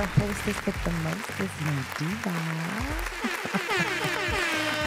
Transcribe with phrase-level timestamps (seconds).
[0.00, 2.30] your hostess with the most, is May Diva.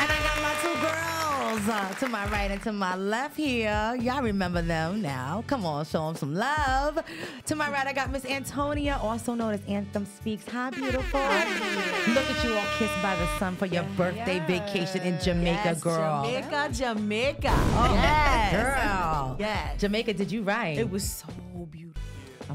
[0.02, 3.96] and I got my two girls uh, to my right and to my left here.
[4.02, 5.44] Y'all remember them now.
[5.46, 6.98] Come on, show them some love.
[7.46, 10.48] To my right, I got Miss Antonia, also known as Antham Speaks.
[10.48, 11.20] Hi, beautiful.
[11.20, 15.84] Look at you all kissed by the sun for your birthday vacation in Jamaica, Yes,
[15.84, 16.26] girl.
[16.26, 17.54] Jamaica, Jamaica.
[17.54, 18.52] Oh, yes.
[18.52, 19.36] girl.
[19.40, 19.80] Yes.
[19.80, 20.80] Jamaica, did you write?
[20.80, 21.28] It was so
[21.70, 21.93] beautiful.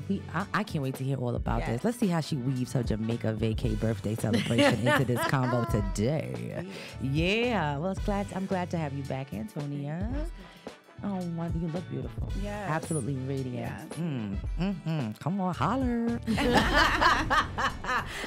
[0.08, 1.68] We, I, I can't wait to hear all about Yes.
[1.68, 1.84] this.
[1.84, 6.66] Let's see how she weaves her Jamaica vacay birthday celebration into this combo today.
[7.02, 10.08] Yeah, well, it's glad I'm glad to have you back, Antonia.
[11.04, 12.28] Oh, my, you look beautiful.
[12.42, 12.68] Yes.
[12.70, 13.54] absolutely radiant.
[13.56, 13.82] Yes.
[13.98, 15.18] Mm, mm, mm.
[15.20, 16.18] Come on, holler.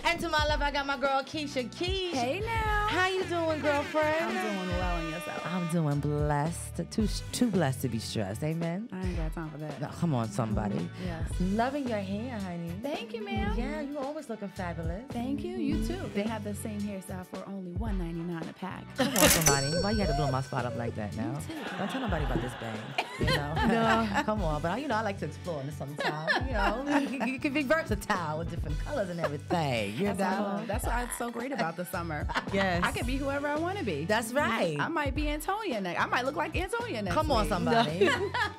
[0.06, 1.70] and to my left, I got my girl Keisha.
[1.70, 2.88] Keisha, Hey now.
[2.88, 4.26] how you doing, girlfriend?
[4.26, 5.46] I'm doing well in yourself.
[5.46, 6.82] I'm doing blessed.
[6.92, 8.44] Too too blessed to be stressed.
[8.44, 8.88] Amen.
[8.92, 9.80] I ain't got time for that.
[9.82, 10.90] Now, come on, somebody.
[11.06, 11.30] Yes.
[11.42, 12.72] Loving your hair, honey.
[12.82, 13.54] Thank you, ma'am.
[13.58, 15.04] Yeah, you always looking fabulous.
[15.10, 15.58] Thank you.
[15.58, 16.00] You too.
[16.14, 18.84] They have the same hairstyle for only $1.99 a pack.
[18.98, 19.68] Come on, somebody.
[19.82, 21.38] Why you had to blow my spot up like that now?
[21.78, 23.06] Don't tell nobody about this bang.
[23.20, 23.54] You know?
[23.68, 24.24] no.
[24.26, 26.32] Come on, but you know I like to explore sometimes.
[26.48, 29.96] You know, you, you can be versatile with different colors and everything.
[29.98, 30.44] You That's, know?
[30.44, 32.28] why- that's why it's so great about the summer.
[32.54, 32.82] Yes.
[32.84, 34.06] I can be whoever I want to be.
[34.06, 34.78] That's right.
[34.80, 36.00] I might be Antonia next.
[36.02, 37.16] I might look like Antonia next.
[37.16, 37.50] Come on, week.
[37.50, 38.10] somebody.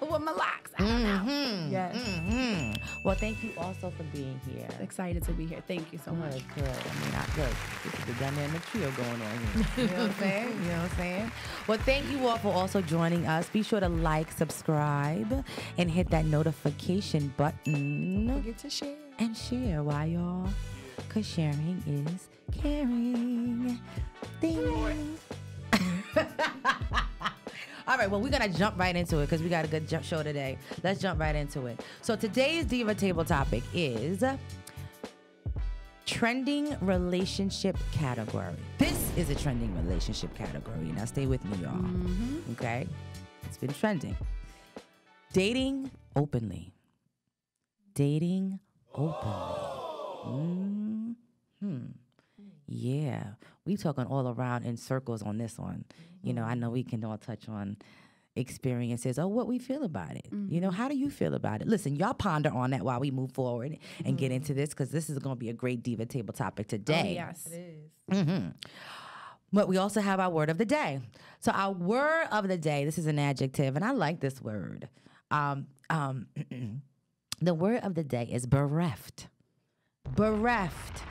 [0.01, 0.71] With my locks.
[0.79, 1.03] I don't.
[1.03, 1.73] Mm-hmm.
[1.73, 1.97] Yes.
[1.97, 3.03] Mm-hmm.
[3.05, 4.69] Well, thank you also for being here.
[4.81, 5.63] Excited to be here.
[5.67, 6.33] Thank you so much.
[6.33, 6.65] Good, good.
[6.65, 7.55] I mean, I, good.
[7.85, 9.67] This is the dynamic trio going on here.
[9.77, 10.49] You know what I'm saying?
[10.49, 11.33] You know what I'm saying?
[11.67, 13.49] Well, thank you all for also joining us.
[13.49, 15.45] Be sure to like, subscribe,
[15.79, 18.97] and hit that notification button Get to share.
[19.19, 19.83] and share.
[19.83, 20.49] Why, y'all?
[20.97, 22.29] Because sharing is
[22.61, 23.81] caring.
[24.41, 25.19] Ding.
[27.89, 29.89] All right, well, we're going to jump right into it because we got a good
[30.05, 30.57] show today.
[30.85, 31.81] Let's jump right into it.
[32.01, 34.23] So, today's Diva Table topic is
[36.07, 38.55] trending relationship category.
[38.79, 40.93] This is a trending relationship category.
[40.97, 41.73] Now, stay with me, y'all.
[41.73, 42.53] Mm-hmm.
[42.53, 42.87] Okay?
[43.53, 44.17] It's been trending.
[45.35, 46.73] Dating openly.
[47.93, 48.59] Dating
[48.95, 49.35] openly.
[51.61, 51.85] Hmm.
[52.67, 53.25] Yeah,
[53.67, 55.85] we talking all around in circles on this one.
[56.23, 57.77] You know, I know we can all touch on
[58.37, 60.29] experiences or what we feel about it.
[60.49, 61.69] You know, how do you feel about it?
[61.69, 65.11] Listen, y'all ponder on that while we move forward and get into this because this
[65.11, 67.13] is going to be a great diva table topic today.
[67.17, 67.47] yes.
[68.11, 68.49] hmm
[69.53, 71.01] But we also have our word of the day.
[71.41, 74.89] So our word of the day, this is an adjective, and I like this word.
[75.31, 76.27] Um, um,
[77.41, 79.29] the word of the day is bereft.
[80.17, 81.03] Bereft.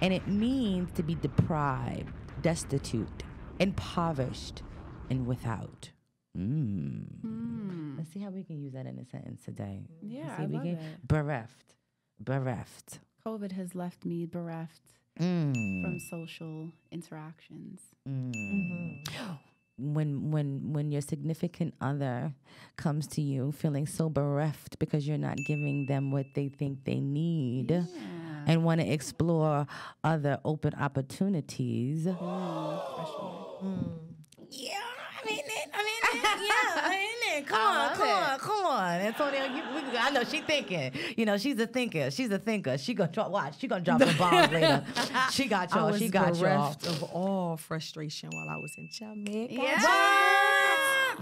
[0.00, 2.12] And it means to be deprived,
[2.42, 3.22] destitute,
[3.58, 4.62] impoverished,
[5.10, 5.90] and without.
[6.36, 7.96] Mm.
[7.98, 9.82] Let's see how we can use that in a sentence today.
[10.00, 11.06] Yeah, I we love can- it.
[11.08, 11.74] Bereft.
[12.20, 13.00] Bereft.
[13.26, 14.82] COVID has left me bereft
[15.20, 15.82] Mm.
[15.82, 17.80] from social interactions.
[18.08, 18.32] Mm.
[18.34, 19.32] Mm-hmm.
[19.78, 22.34] when when when your significant other
[22.76, 27.00] comes to you feeling so bereft because you're not giving them what they think they
[27.00, 27.70] need
[28.46, 29.66] and want to explore
[30.04, 32.06] other open opportunities.
[32.06, 32.80] Mm,
[33.62, 33.98] mm.
[34.50, 34.92] Yeah
[35.22, 35.70] I mean it.
[35.72, 36.22] I mean it.
[36.24, 36.96] Yeah, I
[37.46, 38.12] Come on, come it.
[38.12, 39.46] on, come on, Antonia.
[39.46, 40.92] You, we, I know she thinking.
[41.16, 42.10] You know, she's a thinker.
[42.10, 42.78] She's a thinker.
[42.78, 43.30] She gonna drop.
[43.30, 43.58] Watch.
[43.58, 44.84] She gonna drop the bombs later.
[45.30, 45.96] She got y'all.
[45.96, 46.70] She got y'all.
[46.86, 49.54] of all frustration while I was in Jamaica.
[49.54, 50.31] What?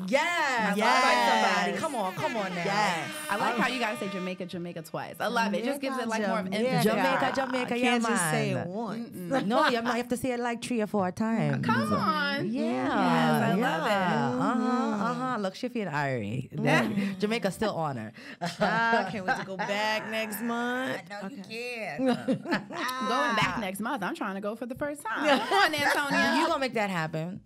[0.08, 0.76] Yes.
[0.76, 1.54] Yes.
[1.64, 1.78] Somebody.
[1.78, 2.64] Come on, come on now.
[2.64, 3.10] Yes.
[3.28, 5.16] I like how you guys say Jamaica, Jamaica twice.
[5.20, 5.58] I love it.
[5.58, 6.68] It just gives it like more of Jamaica.
[6.68, 6.92] emphasis.
[6.92, 9.16] Jamaica, Jamaica, I yeah, can't just say it once.
[9.46, 11.64] No, you might have to say it like three or four times.
[11.64, 12.50] Come on.
[12.50, 12.62] Yeah.
[12.62, 13.76] Yes, I yeah.
[13.76, 14.40] love it.
[14.40, 15.04] Uh huh.
[15.04, 15.38] Uh huh.
[15.38, 16.48] Look, Shiffy and Irie.
[16.52, 18.12] Look, Jamaica still on her.
[18.40, 21.00] I can't wait to go back next month.
[21.10, 21.98] No, you can't.
[22.06, 24.02] Going back next month.
[24.02, 25.40] I'm trying to go for the first time.
[25.40, 26.36] Come on, Antonia.
[26.38, 27.40] you gonna make that happen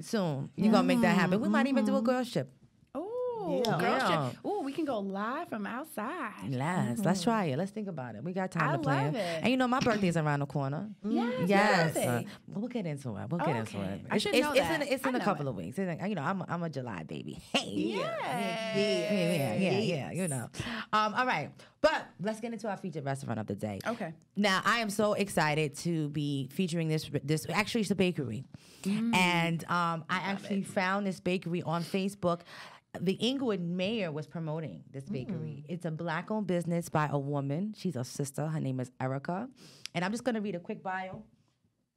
[0.00, 0.50] soon.
[0.56, 1.40] you're gonna make that happen.
[1.40, 2.06] We might even do a mm-hmm.
[2.06, 2.50] girl ship.
[3.44, 3.78] Ooh, Yeah.
[3.78, 6.32] girl Ooh, we can go live from outside.
[6.48, 7.58] Yes, let's try it.
[7.58, 8.24] Let's think about it.
[8.24, 9.04] We got time I to plan.
[9.06, 9.40] love it.
[9.42, 10.88] And you know, my birthday's around the corner.
[11.04, 11.92] Yes, Yes.
[11.96, 12.06] yes.
[12.06, 13.28] Uh, we'll get into it.
[13.30, 13.86] We'll get into Okay.
[13.86, 14.00] it.
[14.10, 14.82] I should it's, know it's that.
[14.82, 15.50] in, it's I in a couple it.
[15.50, 15.78] of weeks.
[15.78, 17.38] It's in- you know, I'm a, I'm a July baby.
[17.54, 17.70] Hey.
[17.74, 18.76] Yeah.
[18.76, 20.48] Yeah, yeah, yeah, you know.
[20.92, 21.50] Um, all right.
[21.80, 23.78] But let's get into our featured restaurant of the day.
[23.86, 24.14] Okay.
[24.36, 27.10] Now, I am so excited to be featuring this.
[27.22, 28.44] This actually, it's a bakery,
[28.86, 32.40] and um, I actually found this bakery on Facebook.
[33.00, 35.64] The Englewood mayor was promoting this bakery.
[35.66, 35.72] Hmm.
[35.72, 37.74] It's a black-owned business by a woman.
[37.76, 38.46] She's a sister.
[38.46, 39.48] Her name is Erika,
[39.94, 41.22] and I'm just gonna read a quick bio.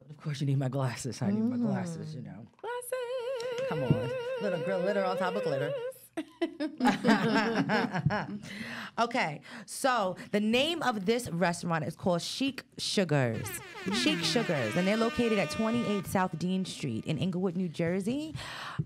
[0.00, 1.22] But of course, you need my glasses.
[1.22, 2.14] I need my glasses.
[2.14, 2.30] You mm-hmm.
[2.30, 2.46] know.
[2.60, 3.68] Glasses.
[3.68, 4.10] Come on,
[4.42, 5.72] little girl, glitter on top of glitter.
[8.98, 13.48] okay, so the name of this restaurant is called Chic Sugars.
[13.92, 18.34] Chic Sugars, and they're located at 28 South Dean Street in Englewood, New Jersey.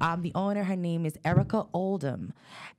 [0.00, 2.32] Um, the owner, her name is Erika Oldham,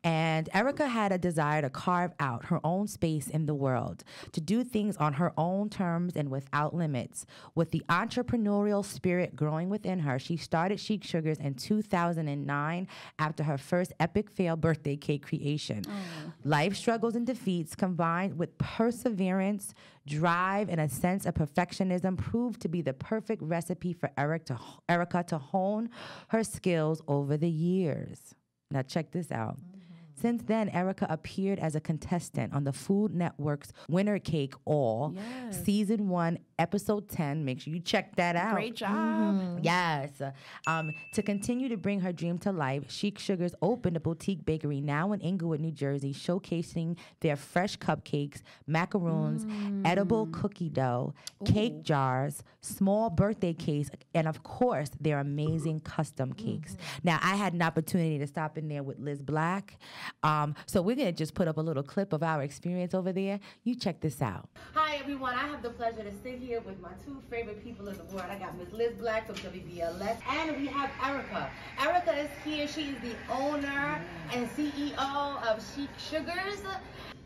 [0.04, 4.40] and Erika had a desire to carve out her own space in the world, to
[4.40, 7.26] do things on her own terms and without limits.
[7.56, 12.88] With the entrepreneurial spirit growing within her, she started Chic Sugars in 2009
[13.20, 15.84] after her first epic birthday cake creation.
[15.88, 16.34] Oh.
[16.44, 19.74] Life struggles and defeats combined with perseverance,
[20.06, 24.60] drive, and a sense of perfectionism proved to be the perfect recipe for Eric to,
[24.90, 25.90] Erika to hone
[26.30, 28.36] her skills over the years.
[28.72, 29.58] Now, check this out.
[29.58, 29.84] Mm-hmm.
[30.16, 35.16] Since then, Erika appeared as a contestant on the Food Network's Winner Cake All,
[35.52, 37.44] Season 1, Episode 10.
[37.44, 38.54] Make sure you check that out.
[38.54, 38.92] Great job.
[38.92, 39.58] Mm-hmm.
[39.64, 40.22] Yes.
[40.68, 44.80] Um, to continue to bring her dream to life, Chic Sugars opened a boutique bakery
[44.80, 49.46] now in Englewood, New Jersey, showcasing their fresh cupcakes, macaroons,
[49.86, 51.14] edible cookie dough,
[51.46, 56.78] cake jars, small birthday cakes, and of course, their amazing custom cakes.
[57.04, 59.78] Now, I had an opportunity to stop in there with Liz Black.
[60.22, 63.12] Um, so we're going to just put up a little clip of our experience over
[63.12, 63.40] there.
[63.64, 64.50] You check this out.
[64.74, 67.98] Hi everyone, I have the pleasure to sit here with my two favorite people in
[67.98, 68.28] the world.
[68.30, 71.50] I got Miss Liz Black from WBLS and we have Erika.
[71.82, 74.02] Erika is here, she is the owner
[74.34, 76.62] and CEO of Chic Sugars.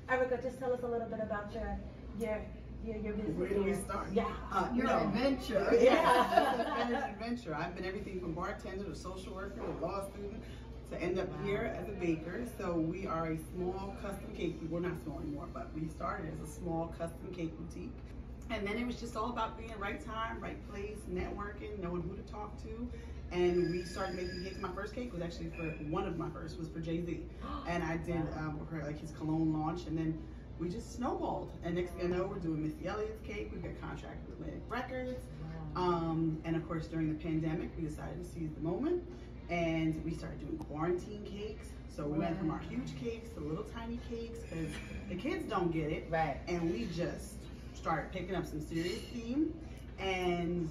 [0.07, 1.79] Erika, just tell us a little bit about your
[2.19, 2.39] your
[2.85, 3.37] your, your business.
[3.37, 4.07] Where do we start?
[4.13, 4.25] Yeah.
[4.51, 4.99] Uh, Your no.
[4.99, 5.67] adventure.
[5.81, 7.55] Yeah, it's adventure.
[7.55, 10.41] I've been everything from bartender to social worker to law student
[10.91, 12.45] to end up here as a baker.
[12.57, 14.59] So we are a small custom cake.
[14.69, 17.91] We're not small anymore, but we started as a small custom cake boutique.
[18.49, 22.15] And then it was just all about being right time, right place, networking, knowing who
[22.15, 22.89] to talk to.
[23.31, 24.57] And we started making cakes.
[24.59, 27.19] My first cake was actually for one of my first was for Jay Z,
[27.67, 30.17] and I did um, for like his cologne launch, and then
[30.59, 31.51] we just snowballed.
[31.63, 33.51] And next thing I know, we're doing Missy Elliott's cake.
[33.53, 35.19] We got contracted with Atlantic Records,
[35.75, 39.03] um, and of course during the pandemic, we decided to seize the moment,
[39.49, 41.67] and we started doing quarantine cakes.
[41.93, 44.69] So we went from our huge cakes to little tiny cakes because
[45.09, 46.37] the kids don't get it, Right.
[46.47, 47.33] and we just
[47.87, 49.53] started picking up some serious steam.
[49.97, 50.69] And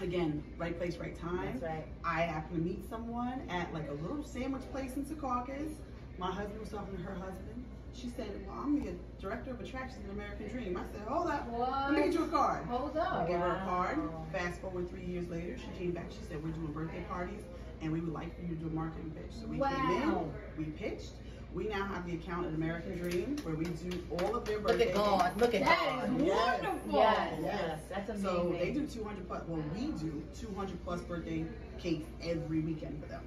[0.00, 1.58] again, right place, right time.
[1.58, 1.86] That's right.
[2.04, 5.72] I happened to meet someone at like a little sandwich place in Secaucus.
[6.18, 7.64] My husband was talking to her husband.
[7.92, 11.48] She said, "Well, I'm the director of attractions in American Dream." I said, "Hold up,
[11.52, 13.12] let me get you a card." Hold up.
[13.12, 13.98] I gave her a card.
[14.32, 16.06] Fast forward three years later, she came back.
[16.10, 17.42] She said, "We're doing birthday parties,
[17.82, 20.32] and we would like for you to do a marketing pitch." So we came in,
[20.56, 21.14] we pitched.
[21.52, 24.80] We now have the account at American Dream, where we do all of their Look
[24.80, 25.36] at God.
[25.40, 26.20] Look at That God.
[26.20, 26.62] is Yes.
[26.62, 26.92] wonderful.
[27.00, 28.24] Yes, yes, that's amazing.
[28.28, 29.42] So they do 200 plus.
[29.48, 31.44] Well, we do 200 plus birthday
[31.78, 33.22] cakes every weekend for them.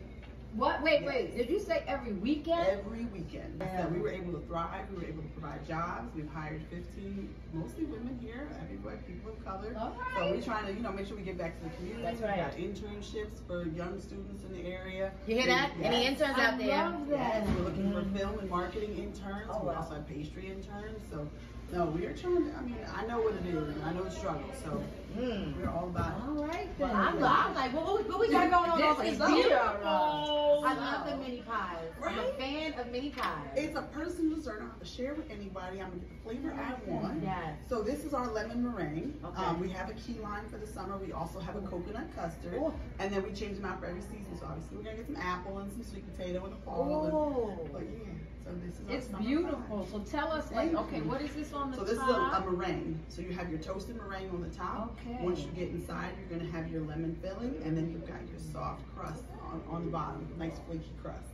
[0.55, 0.83] What?
[0.83, 1.35] Wait, wait.
[1.35, 2.67] Did you say every weekend?
[2.67, 3.63] Every weekend.
[3.75, 4.85] So we were able to thrive.
[4.91, 6.13] We were able to provide jobs.
[6.15, 9.75] We've hired 15, mostly women here, everywhere, people of color.
[9.79, 12.03] All So we're trying to, you know, make sure we give back to the community.
[12.03, 12.55] That's right.
[12.55, 15.11] We've got internships for young students in the area.
[15.25, 15.75] You hear that?
[15.75, 16.11] We- Any yes.
[16.21, 16.67] interns I out there?
[16.77, 17.17] love that.
[17.17, 19.49] Yes, we're looking for film and marketing interns.
[19.49, 19.77] Oh, we wow.
[19.77, 21.01] also have pastry interns.
[21.09, 21.27] So,
[21.73, 24.03] no, we are trying to, I mean, I know what it is and I know
[24.03, 24.43] the struggle.
[24.63, 24.81] So,
[25.13, 25.55] Mm.
[25.61, 26.23] we're all about it.
[26.23, 26.97] All right Well, then.
[26.97, 29.47] I'm, I'm like, what, what, what we got going on This over is here?
[29.49, 30.63] beautiful.
[30.65, 31.77] I love the mini pies.
[32.03, 33.47] I'm a fan of mini pies.
[33.55, 34.55] It's a personal dessert.
[34.57, 35.81] I don't have to share with anybody.
[35.81, 37.21] I'm gonna get the flavor I want.
[37.23, 37.57] Yes.
[37.69, 39.13] So this is our lemon meringue.
[39.23, 39.43] Okay.
[39.43, 40.97] Um, we have a key lime for the summer.
[40.97, 42.73] We also have a coconut custard, Oh.
[42.97, 44.35] and then we change them out for every season.
[44.39, 47.11] So obviously we're gonna get some apple and some sweet potato in the fall.
[47.13, 47.69] Oh.
[47.71, 48.09] But yeah,
[48.43, 49.87] so this is our It's summer beautiful.
[49.91, 52.09] So tell us, like, okay, what is this on the So this top?
[52.09, 52.99] is a, a meringue.
[53.09, 54.97] So you have your toasted meringue on the top.
[55.07, 55.17] Okay.
[55.23, 58.39] Once you get inside, you're gonna have your lemon filling, and then you've got your
[58.51, 61.29] soft crust on, on the bottom, nice flaky crust.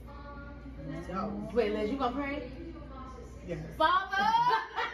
[1.07, 2.43] So Wait, Liz, you gonna pray?
[3.47, 3.59] yes.
[3.77, 4.15] Father,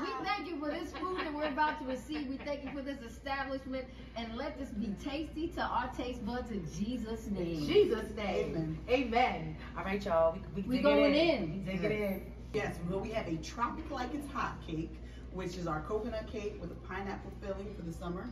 [0.00, 2.28] we thank you for this food that we're about to receive.
[2.28, 6.50] We thank you for this establishment, and let this be tasty to our taste buds
[6.50, 7.66] in Jesus' In name.
[7.66, 8.54] Jesus' name.
[8.56, 8.78] Amen.
[8.88, 9.56] Amen.
[9.76, 10.38] All right, y'all.
[10.54, 11.52] We, we, We going it in.
[11.66, 12.22] We dig it in.
[12.52, 14.92] Yes, well, we have a tropic like it's hot cake,
[15.32, 18.28] which is our coconut cake with a pineapple filling for the summer.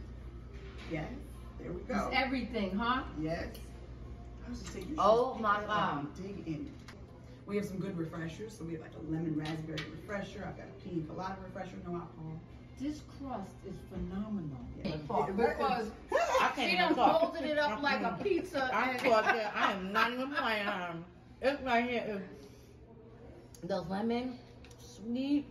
[0.91, 1.09] Yes,
[1.61, 2.11] there we It's go.
[2.13, 3.03] everything, huh?
[3.21, 3.47] Yes.
[4.47, 6.17] I was just saying, you Oh, my pick it up God.
[6.17, 6.71] Dig in.
[7.49, 8.53] We have some good refreshers.
[8.57, 10.47] So we have like a lemon raspberry refresher.
[10.47, 12.39] I've got a pina colada refresher, no alcohol.
[12.79, 14.59] This crust is phenomenal.
[14.85, 14.97] Yeah.
[14.97, 15.91] Because
[16.41, 17.21] I can't she done talk.
[17.35, 18.71] folded it up like a pizza.
[18.73, 20.69] I and- thought that I am not even playing.
[20.69, 21.05] Um,
[21.41, 22.23] it's right here.
[22.23, 24.39] It's the lemon,
[24.79, 25.47] sweet,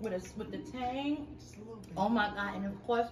[0.00, 1.26] with a, with the tang.
[1.38, 1.92] Just a little bit.
[1.96, 2.54] Oh my god!
[2.54, 3.08] And of course,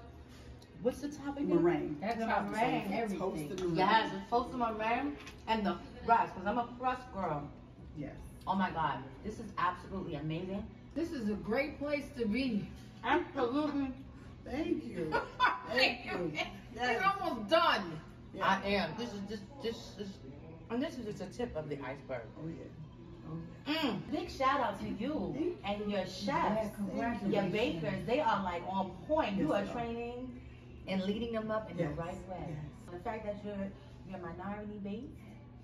[0.83, 1.62] what's the top again?
[1.62, 1.97] Meringue.
[2.00, 3.19] That's The how meringue, meringue, everything.
[3.19, 3.76] Toasted meringue.
[3.76, 5.17] Yes, it's toasted meringue,
[5.49, 5.76] and the
[6.07, 7.50] Russ, because I'm a Russ girl.
[7.97, 8.15] Yes.
[8.47, 10.65] Oh my God, this is absolutely amazing.
[10.95, 12.69] This is a great place to be.
[13.05, 13.89] Absolutely.
[14.45, 15.13] Thank you.
[15.69, 16.33] Thank you.
[16.35, 16.47] Yes.
[16.75, 17.99] It's almost done.
[18.35, 18.47] Yeah.
[18.65, 18.91] I am.
[18.99, 20.09] This is just, this is,
[20.71, 22.23] and this is just a tip of the iceberg.
[22.43, 23.31] Oh yeah.
[23.31, 23.71] Oh.
[23.73, 24.01] Mm.
[24.11, 28.05] Big shout out to you and your chefs, Yeah, your bakers.
[28.07, 29.37] They are like on point.
[29.37, 29.73] You Yes, are are.
[29.75, 30.41] training
[30.89, 32.47] and leading them up in Yes, the right way.
[32.49, 32.59] yes.
[32.93, 33.55] The fact that you're
[34.11, 35.13] you're minority based,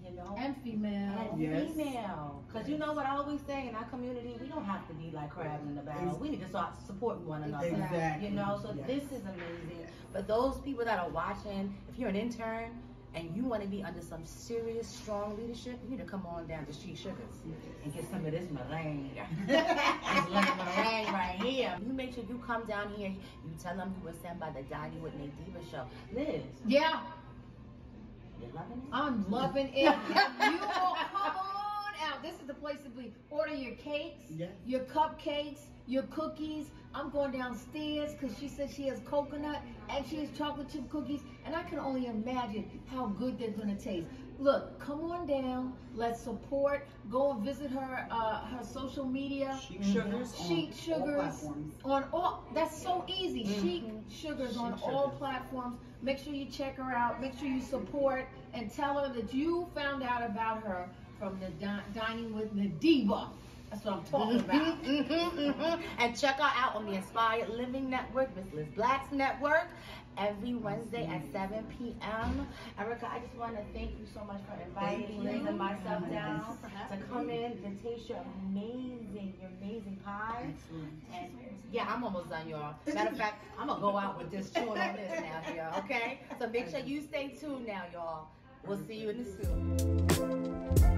[0.04, 1.28] you know, And female.
[1.32, 1.72] and Yes.
[1.72, 2.42] female.
[2.46, 5.10] Because you know what I always say in our community, we don't have to be
[5.10, 6.16] like crabs in the barrel.
[6.18, 7.66] We need to start supporting one another.
[7.66, 8.28] Exactly.
[8.28, 8.86] You know, so Yes.
[8.86, 9.86] this is amazing.
[10.12, 12.70] But those people that are watching, if you're an intern
[13.14, 16.46] and you want to be under some serious, strong leadership, you need to come on
[16.46, 17.42] down to Street Sugars
[17.84, 19.10] and get some of this meringue.
[19.46, 19.66] this
[20.26, 21.76] meringue right here.
[21.86, 23.08] You make sure you come down here.
[23.10, 25.84] You tell them you were sent by the Dining with Nate Diva show.
[26.14, 27.17] Liz, Yeah, you loving it?
[28.92, 29.74] I'm loving it.
[30.50, 32.22] you all come on out.
[32.22, 33.12] This is the place to be.
[33.30, 34.24] Order your cakes,
[34.66, 36.66] your cupcakes, your cookies.
[36.94, 41.20] I'm going downstairs because she said she has coconut and she has chocolate chip cookies,
[41.44, 44.06] and I can only imagine how good they're gonna taste.
[44.38, 45.74] Look, come on down.
[45.94, 46.86] Let's support.
[47.10, 49.58] Go and visit her uh, her social media.
[49.66, 51.44] Chic sugars Chic on Sugars
[51.84, 53.44] all on all that's so easy.
[53.44, 55.78] Chic sugars on Chic all platforms.
[56.02, 57.20] Make sure you check her out.
[57.20, 61.48] Make sure you support and tell her that you found out about her from the
[61.50, 63.28] di- dining with the diva
[63.70, 64.82] that's what i'm talking about.
[64.82, 65.82] Mhm.
[65.98, 69.68] and check her out on the Inspired Living Network, Miss Liz Black's network,
[70.18, 72.46] every Wednesday at 7 p.m.
[72.78, 76.58] Erika, I just want to thank you so much for inviting Liz and myself down
[76.90, 80.52] to come in and taste your amazing, your amazing pie.
[81.14, 81.30] And
[81.72, 82.74] yeah, I'm almost done, y'all.
[82.94, 85.78] Matter of fact, I'm gonna go out with this chewing on this now, y'all.
[85.84, 86.20] Okay?
[86.38, 88.28] So make sure you stay tuned now, y'all.
[88.66, 90.97] We'll see you in the soup.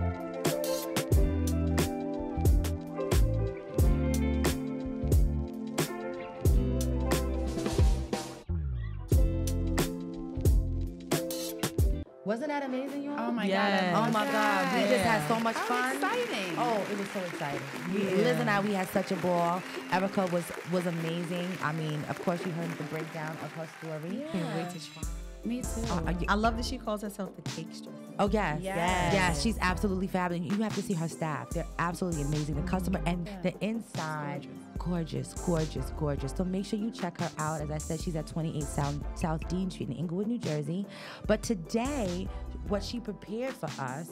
[12.30, 13.16] Wasn't that amazing, y'all?
[13.18, 13.92] Oh my Yes.
[13.92, 14.08] god.
[14.08, 15.94] Oh my God, we just had so much How fun.
[15.96, 16.54] exciting.
[16.58, 17.60] Oh, it was so exciting.
[17.92, 19.60] We, Liz and I, we had such a ball.
[19.90, 21.48] Erika was was amazing.
[21.60, 24.22] I mean, of course, you heard the breakdown of her story.
[24.30, 25.02] Can't wait to try.
[25.44, 25.68] Me too.
[25.88, 27.88] Oh, Are you- I love that she calls herself the Cakestress.
[28.20, 29.12] Oh yes, Yes.
[29.12, 30.52] yes, she's absolutely fabulous.
[30.56, 32.54] You have to see her staff; they're absolutely amazing.
[32.54, 34.46] The customer and the inside,
[34.80, 36.32] gorgeous, gorgeous, gorgeous.
[36.36, 37.60] So make sure you check her out.
[37.60, 40.86] As I said, she's at 28 South, South Dean Street in Englewood, New Jersey.
[41.26, 42.26] But today,
[42.68, 44.08] what she prepared for us,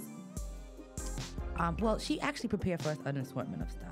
[1.59, 3.85] um, well, she actually prepared for us an assortment of stuff.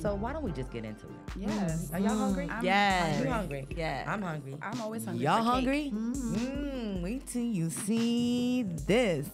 [0.00, 1.12] So why don't we just get into it?
[1.36, 1.90] yes.
[1.92, 2.48] Are y'all hungry?
[2.50, 3.22] I'm Yes.
[3.24, 3.58] You hungry.
[3.60, 3.76] hungry?
[3.76, 4.04] Yeah.
[4.06, 4.56] I'm hungry.
[4.62, 5.24] I'm always hungry.
[5.24, 5.92] Y'all for cake.
[5.92, 5.92] hungry?
[5.94, 9.28] Mm, wait till you see this.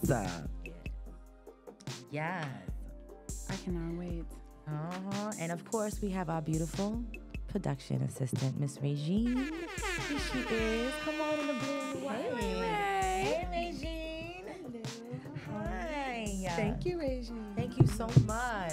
[2.10, 2.46] Yes.
[3.50, 4.24] I cannot wait.
[4.68, 5.30] Uh-huh.
[5.40, 7.02] And of course, we have our beautiful
[7.48, 9.36] production assistant, Miss Regine.
[10.08, 10.92] Here she is.
[11.04, 12.08] Come on in the blue.
[12.08, 14.44] Hey, Hey, Regine.
[15.46, 15.64] Hello.
[15.64, 16.46] Hi.
[16.56, 17.52] Thank you, Regine.
[17.56, 18.72] Thank you so much.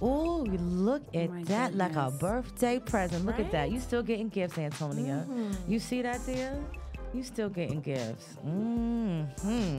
[0.00, 3.24] Oh, look at my that like a birthday present.
[3.24, 3.70] Look at that.
[3.70, 5.24] You still getting gifts, Antonia.
[5.28, 5.70] Mm-hmm.
[5.70, 6.58] You see that, dear?
[7.14, 8.24] You still getting gifts.
[8.42, 9.24] hmm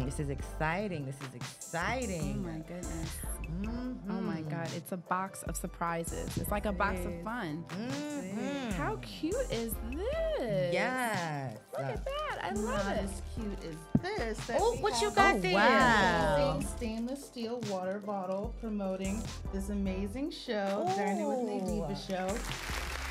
[0.05, 1.05] This is exciting.
[1.05, 2.43] This is exciting.
[2.45, 3.17] Oh my goodness.
[3.49, 3.97] Mhm.
[4.09, 4.69] Oh my god.
[4.75, 6.35] It's a box of surprises.
[6.37, 7.63] It's like a box of fun.
[7.69, 8.73] Mhm.
[8.73, 10.73] How cute is this?
[10.73, 11.57] Yes.
[11.77, 12.39] Look at that.
[12.43, 13.03] I love Not it.
[13.03, 14.49] as cute as this.
[14.59, 15.15] Oh, what you have.
[15.15, 15.53] got Oh, there?
[15.53, 16.35] wow.
[16.53, 19.23] Amazing stainless steel water bottle promoting
[19.53, 21.47] this amazing show, Journey with Oh.
[21.47, 22.27] Nadiva show.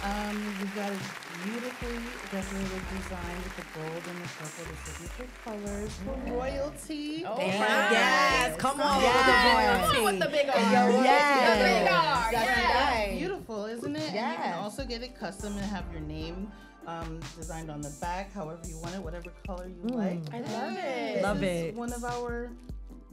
[0.05, 0.99] Um, we've got a
[1.45, 1.99] beautifully
[2.33, 7.25] decorated design with the gold and the purple, the signature colors for royalty.
[7.25, 7.59] Oh, Thank you.
[7.61, 7.89] wow.
[7.93, 9.15] Yes, come on Yes.
[9.17, 10.05] with the Come on royalty.
[10.05, 10.55] with the big R.
[10.57, 11.59] Yes.
[11.59, 12.33] The big R.
[12.33, 12.75] That's Yes.
[13.09, 13.19] right.
[13.19, 14.02] Beautiful, isn't it?
[14.02, 16.50] And you can also get it custom and have your name
[16.87, 20.21] um, designed on the back, however you want it, whatever color you like.
[20.33, 21.14] I love it.
[21.14, 21.75] This Love is it.
[21.75, 22.50] One of our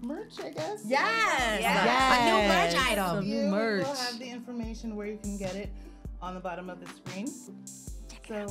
[0.01, 0.81] merch, I guess.
[0.85, 1.61] Yes.
[1.61, 2.19] Yes.
[2.19, 2.87] A new merch Yes.
[2.91, 3.05] item.
[3.17, 3.85] Some you merch.
[3.85, 5.69] will have the information where you can get it
[6.21, 7.27] on the bottom of the screen.
[8.29, 8.47] So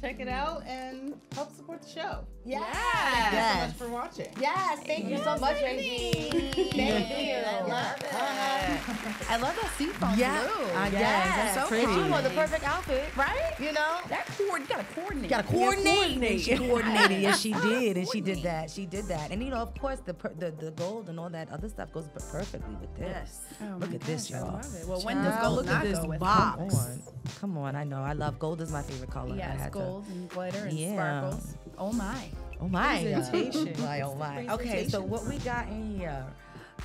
[0.00, 2.24] check it out and help support the show.
[2.44, 2.64] Yes.
[2.74, 4.34] Thank you so much for watching.
[4.40, 6.30] Yes, thank you so much, Regine.
[6.52, 7.34] Thank you.
[7.36, 9.30] I love it.
[9.30, 10.40] I love that seafoam Yeah.
[10.40, 10.64] blue.
[10.64, 11.92] Uh, yes, Yes, that's so pretty.
[11.92, 13.54] You want the perfect outfit, Right?
[13.60, 13.98] you know?
[14.08, 15.24] That cord, you gotta coordinate.
[15.24, 16.40] You Got to coordinate.
[16.40, 17.20] She coordinated.
[17.20, 18.70] Yes, she did, and she did that.
[18.70, 21.28] She did that, and you know, of course, the per- the, the gold and all
[21.30, 23.08] that other stuff goes perfectly with this.
[23.08, 23.40] Yes.
[23.62, 24.52] Oh Look at this, gosh, I y'all.
[24.54, 24.88] love it.
[24.88, 26.56] Well, when does gold look not at this go with box.
[26.58, 27.02] Come on,
[27.40, 27.76] come on.
[27.76, 28.02] I know.
[28.02, 28.60] I love gold.
[28.62, 29.19] Is my favorite color.
[29.28, 30.92] I Yes, had to- gold and glitter and Yeah.
[30.94, 31.56] sparkles.
[31.78, 32.28] Oh my.
[32.60, 33.02] Oh my.
[33.02, 33.74] Presentation.
[33.84, 34.46] Like, oh my.
[34.48, 36.26] Okay, so what we got in here?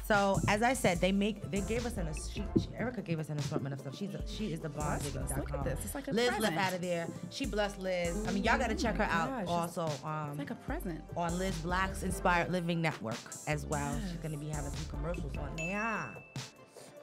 [0.04, 2.44] So as I said, they make they gave us an she,
[2.78, 3.96] Erika gave us an assortment of stuff.
[3.98, 5.04] She's a, she is the boss.
[5.16, 5.80] Look at this.
[5.84, 6.44] It's like a Liz present.
[6.56, 7.08] left out of there.
[7.32, 8.16] She blessed Liz.
[8.28, 9.90] I mean, y'all gotta check her out also.
[10.04, 11.02] Um, It's like a present.
[11.18, 13.98] on Liz Black's Inspired Living Network as well.
[14.10, 16.06] She's gonna be having some commercials on there.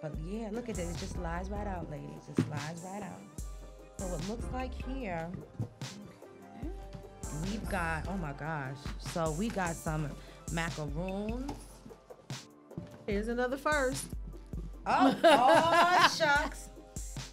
[0.00, 0.90] But yeah, look at this.
[0.94, 2.28] It just slides right out, ladies.
[2.28, 3.20] It slides right out.
[4.22, 5.28] It looks like here
[7.42, 8.76] we've got oh my gosh.
[8.98, 10.08] So we got some
[10.52, 11.52] macaroons.
[13.06, 14.06] Here's another first.
[14.86, 16.68] Oh, oh shucks.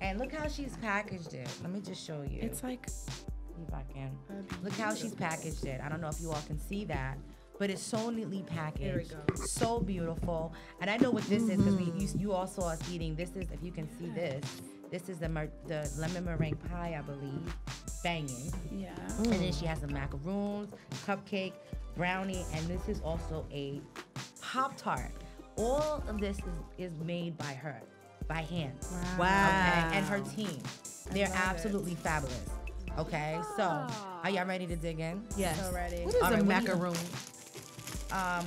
[0.02, 1.48] And look how she's packaged it.
[1.62, 2.40] Let me just show you.
[2.42, 4.18] It's like if I can.
[4.64, 5.82] Look how she's packaged it.
[5.84, 7.18] I don't know if you all can see that,
[7.60, 9.12] but it's so neatly packaged.
[9.12, 9.46] There we go.
[9.46, 10.54] So beautiful.
[10.82, 13.16] And I know what this is because you, you all saw us eating.
[13.16, 14.44] This is if you can see this.
[14.92, 17.54] This is the mer- the lemon meringue pie, I believe.
[18.04, 18.52] Banging.
[18.72, 18.90] yeah.
[19.18, 20.72] And then she has the macaroons,
[21.06, 21.52] cupcake,
[21.96, 23.82] brownie, and this is also a
[24.42, 25.12] Pop Tart.
[25.58, 26.38] All of this
[26.78, 27.82] is, is made by her,
[28.28, 28.74] by hand.
[29.18, 29.26] Wow.
[29.88, 30.62] Okay, and her team.
[31.12, 31.40] They're love it.
[31.50, 32.50] absolutely fabulous.
[32.98, 33.64] Okay, so
[34.24, 35.22] are y'all ready to dig in?
[35.38, 35.60] Yes.
[35.60, 36.04] So ready.
[36.06, 36.96] What is All a right, what do you- macaroon?
[38.12, 38.46] Um,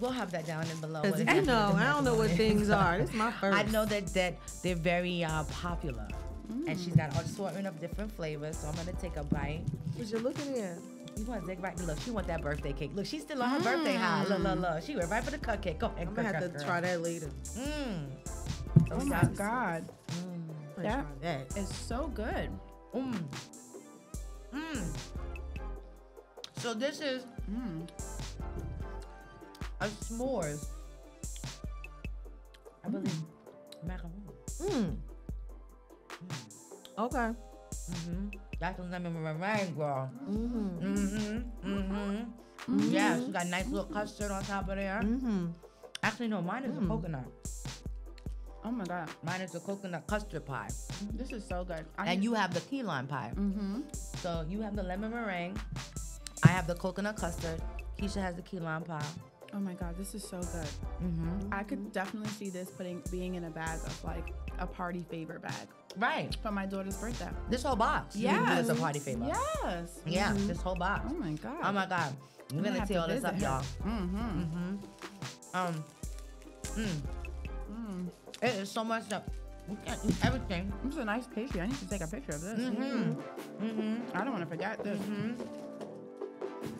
[0.00, 1.02] we'll have that down in below.
[1.02, 2.98] Because what if you know, the I don't know what things are.
[2.98, 3.56] This is my first.
[3.58, 6.08] I know that that they're very uh, popular,
[6.66, 8.58] and she's got an assortment of different flavors.
[8.58, 9.62] So I'm gonna take a bite.
[9.96, 10.78] What you looking at?
[11.16, 11.78] You want to dig right?
[11.80, 12.90] Look, she want that birthday cake.
[12.94, 13.98] Look, she's still on her birthday mm.
[13.98, 14.24] high.
[14.24, 14.82] Look, look, look.
[14.82, 15.78] She went right for the cupcake.
[15.78, 17.30] Go ahead, I'm gonna have to try that later.
[17.56, 18.06] Mmm.
[18.90, 19.88] Oh my god.
[20.08, 20.94] I'm gonna Yeah.
[21.02, 21.56] try that.
[21.56, 22.50] It's so good.
[22.94, 23.22] Mmm.
[24.52, 24.96] Mmm.
[26.56, 27.86] So this is Mm.
[29.84, 30.66] A s'mores.
[32.84, 33.22] I believe
[33.86, 34.12] macaron.
[34.60, 34.96] Mm.
[36.98, 37.30] Okay.
[37.90, 38.28] Mm-hmm.
[38.60, 40.10] That's the lemon meringue, girl.
[40.28, 40.84] Mm-hmm.
[40.84, 41.70] Mm-hmm.
[41.70, 42.90] Mm-hmm.
[42.90, 45.00] Yeah, she got nice little custard on top of there.
[45.02, 45.48] Mm-hmm.
[46.02, 47.24] Actually, no, mine is a coconut.
[48.64, 49.10] Oh my god.
[49.22, 50.68] Mine is a coconut custard pie.
[51.12, 51.84] This is so good.
[51.98, 53.32] I And you have the key lime pie.
[53.34, 53.80] Mm-hmm.
[54.22, 55.58] So you have the lemon meringue.
[56.42, 57.60] I have the coconut custard.
[57.98, 59.04] Keisha has the key lime pie.
[59.54, 60.66] Oh my god, this is so good.
[61.02, 61.52] Mm-hmm.
[61.52, 65.38] I could definitely see this putting being in a bag of like a party favor
[65.38, 66.36] bag Right.
[66.42, 67.28] for my daughter's birthday.
[67.48, 68.16] This whole box.
[68.16, 68.44] Yeah.
[68.58, 69.24] as a party favor.
[69.26, 70.00] Yes.
[70.06, 71.04] Yeah, this whole box.
[71.08, 71.56] Oh my god.
[71.62, 72.12] Oh my God.
[72.52, 73.62] We're gonna gonna tear all this up, y'all.
[73.86, 74.40] Mm-hmm.
[74.40, 75.56] Mm-hmm.
[75.56, 75.84] Um.
[76.74, 76.88] Mm.
[77.72, 78.08] Mm.
[78.42, 79.22] It is so much stuff.
[79.68, 80.72] We can't eat everything.
[80.82, 81.60] This is a nice pastry.
[81.60, 82.58] I need to take a picture of this.
[82.58, 83.64] Mm-hmm.
[83.64, 84.16] Mm-hmm.
[84.16, 84.98] I don't want to forget this.
[84.98, 85.42] Mm-hmm.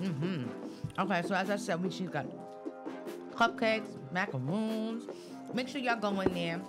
[0.04, 1.00] Mm-hmm.
[1.00, 2.26] Okay, so as I said, we she's got
[3.34, 5.04] cupcakes, macaroons.
[5.52, 6.60] Make sure y'all go in there.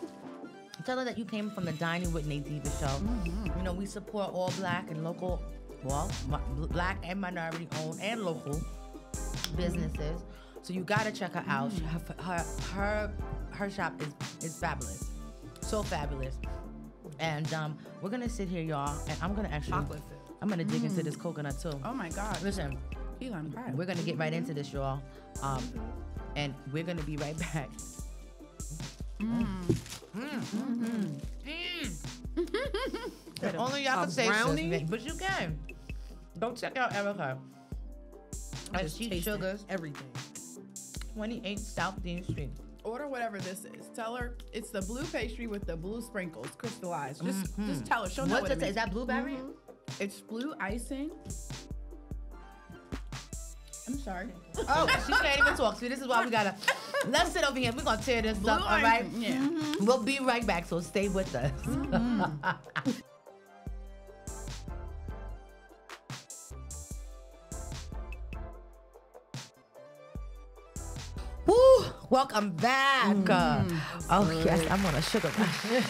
[0.86, 2.88] Tell her that you came from the Dining with Nadiva show.
[2.88, 3.58] Mm-hmm.
[3.58, 5.42] You know, we support all black and local,
[5.84, 6.12] well,
[6.72, 8.62] black and minority owned and local
[9.56, 10.22] businesses.
[10.62, 11.72] So you gotta check her out.
[11.72, 13.14] She- Her, her, her,
[13.52, 15.12] her shop is, is fabulous.
[15.62, 16.36] So fabulous.
[17.20, 20.00] And um, we're gonna sit here, y'all, and I'm gonna actually.
[20.42, 21.72] I'm gonna dig into this coconut too.
[21.84, 22.40] Oh my god.
[22.44, 22.78] Listen,
[23.20, 25.02] we're gonna get right into this, y'all.
[25.42, 25.64] Um,
[26.36, 27.70] and we're gonna be right back.
[29.20, 29.46] Mm.
[30.16, 31.22] Mm.
[33.42, 34.70] If only y'all A can say brownie?
[34.70, 35.58] this, but you can.
[36.40, 37.38] Go check out Erika
[38.74, 40.08] at Just Chic Sugars, Everything.
[41.14, 42.50] 28 South Dean Street.
[42.84, 43.88] Order whatever this is.
[43.96, 47.24] Tell her it's the blue pastry with the blue sprinkles crystallized.
[47.24, 48.10] Just just tell her.
[48.10, 48.58] She'll know What's what it it?
[48.58, 48.76] Is means.
[48.76, 49.38] that blueberry?
[50.00, 51.12] It's blue icing.
[53.88, 54.28] I'm sorry.
[54.68, 55.78] Oh, she can't even talk.
[55.80, 56.56] See, this is why we gotta.
[57.08, 57.72] Let's sit over here.
[57.76, 59.06] We're gonna tear this Blue up, all right?
[59.18, 59.48] Yeah.
[59.82, 61.52] We'll be right back, so stay with us.
[71.46, 71.86] Woo!
[72.10, 73.30] Welcome back.
[73.30, 73.64] Uh,
[74.10, 75.84] oh yes, I'm on a sugar rush.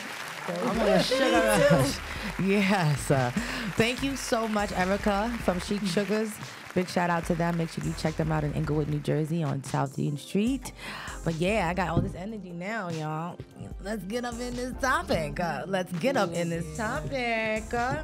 [0.48, 1.98] I'm on a sugar rush.
[2.44, 3.12] Yes.
[3.12, 3.32] Uh,
[3.78, 6.32] thank you so much, Erika from Chic Sugars.
[6.76, 7.56] Big shout out to them.
[7.58, 10.74] Make sure you check them out in Englewood, New Jersey on South Dean Street.
[11.24, 13.38] But yeah, I got all this energy now, y'all.
[13.82, 15.40] Let's get up in this topic.
[15.40, 17.74] Uh, let's get up in this topic.
[17.74, 18.04] Uh,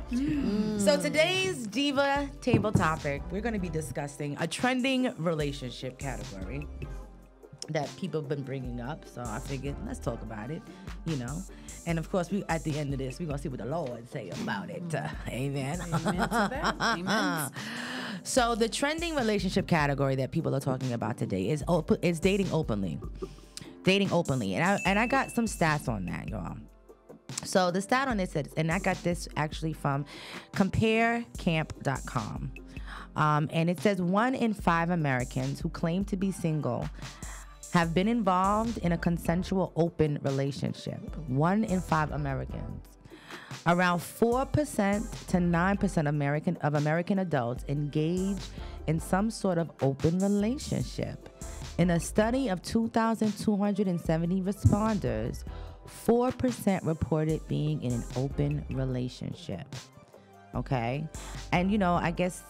[0.78, 6.66] So today's Diva table topic, we're going to be discussing a trending relationship category
[7.70, 9.04] that people have been bringing up.
[9.14, 10.62] So I figured let's talk about it,
[11.06, 11.44] you know.
[11.86, 14.10] And of course, we at the end of this, we're gonna see what the Lord
[14.10, 14.84] say about it.
[14.94, 15.80] Uh, amen.
[15.82, 16.76] Amen to that.
[16.80, 17.52] Amen.
[18.24, 22.52] So the trending relationship category that people are talking about today is op- is dating
[22.52, 23.00] openly,
[23.84, 26.56] dating openly, and I and I got some stats on that, y'all.
[27.44, 30.06] So the stat on this is, and I got this actually from
[30.54, 32.52] CompareCamp.com.
[33.16, 36.88] Um, and it says one in five Americans who claim to be single
[37.74, 41.00] have been involved in a consensual open relationship.
[41.28, 42.88] One in five Americans.
[43.68, 48.42] Around 4% to 9% American of American adults engage
[48.88, 51.30] in some sort of open relationship.
[51.78, 55.44] In a study of 2,270 responders,
[56.08, 59.66] 4% reported being in an open relationship.
[60.56, 61.08] Okay?
[61.52, 62.44] And you know, I guess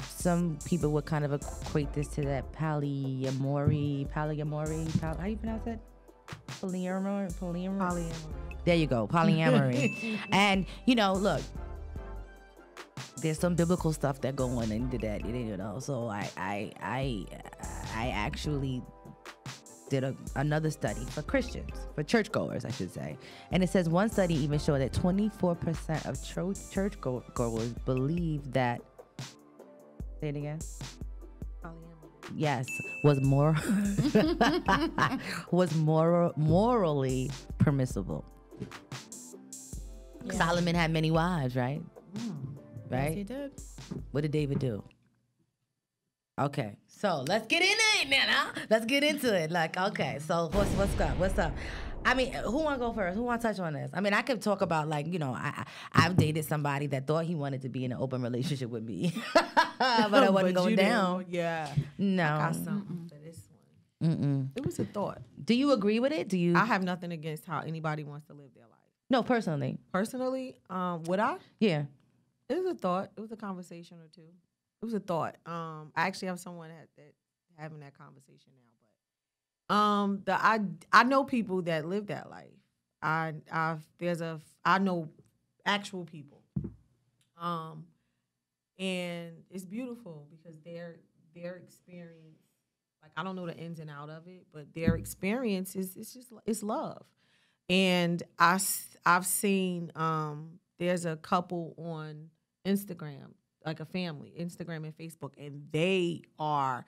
[0.00, 5.36] some people would kind of equate this to that polyamory, polyamory, poly, how do you
[5.36, 5.78] pronounce it?
[6.60, 7.78] Polyamory, polyamory.
[7.78, 8.12] Polyamory.
[8.64, 10.18] There you go, polyamory.
[10.32, 11.42] and you know, look,
[13.18, 15.78] there's some biblical stuff that go on into that, you know.
[15.80, 17.26] So I, I, I,
[17.94, 18.82] I actually
[19.90, 23.16] did a, another study for Christians, for churchgoers, I should say,
[23.50, 28.80] and it says one study even showed that 24% of church churchgoers believe that.
[30.20, 30.58] Say it again
[31.62, 32.30] Polyamory.
[32.34, 32.66] yes,
[33.02, 33.54] was more
[35.50, 38.24] was more morally permissible.
[40.30, 41.82] Solomon had many wives, right?
[42.16, 42.56] Mm.
[42.90, 43.26] Yes, he Right?
[43.26, 43.52] did.
[44.12, 44.82] What did David do?
[46.40, 48.24] Okay, so let's get into it now.
[48.26, 48.60] huh?
[48.70, 49.50] Let's get into it.
[49.50, 51.16] Like, okay, so what's what's up?
[51.18, 51.52] What's up?
[52.04, 53.16] I mean, who want to go first?
[53.16, 53.90] Who want to touch on this?
[53.94, 57.06] I mean, I could talk about like, you know, I I- I've dated somebody that
[57.06, 59.44] thought he wanted to be in an open relationship with me, but
[59.78, 61.26] I wasn't going down.
[61.28, 61.68] Yeah.
[61.98, 62.24] No.
[62.26, 63.38] Got something for this
[64.00, 64.10] one.
[64.16, 64.48] Mm-mm.
[64.56, 65.22] It was a thought.
[65.42, 66.28] Do you agree with it?
[66.28, 66.56] Do you?
[66.56, 68.70] I have nothing against how anybody wants to live their life.
[69.10, 69.78] no, personally.
[69.92, 71.36] Personally, um, would I?
[71.60, 71.84] Yeah.
[72.48, 73.10] It was a thought.
[73.16, 74.28] It was a conversation or two.
[74.82, 75.36] It was a thought.
[75.46, 77.14] Um, I actually have someone that, that
[77.56, 78.73] having that conversation now.
[79.74, 80.60] Um, the I
[80.92, 82.46] I know people that live that life.
[83.02, 85.08] I I've there's a I know
[85.66, 86.42] actual people.
[87.40, 87.86] Um,
[88.78, 90.96] and it's beautiful because their
[91.34, 92.38] their experience,
[93.02, 96.14] like I don't know the ins and out of it, but their experience is it's
[96.14, 97.04] just it's love.
[97.68, 98.60] And I
[99.04, 102.30] I've seen um there's a couple on
[102.64, 103.32] Instagram,
[103.66, 106.86] like a family, Instagram and Facebook, and they are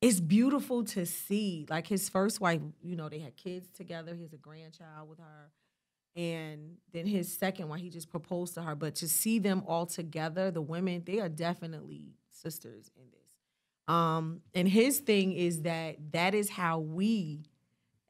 [0.00, 1.66] it's beautiful to see.
[1.68, 4.14] Like his first wife, you know, they had kids together.
[4.14, 5.50] He has a grandchild with her.
[6.16, 8.74] And then his second one, he just proposed to her.
[8.74, 13.94] But to see them all together, the women, they are definitely sisters in this.
[13.94, 17.44] Um, and his thing is that that is how we,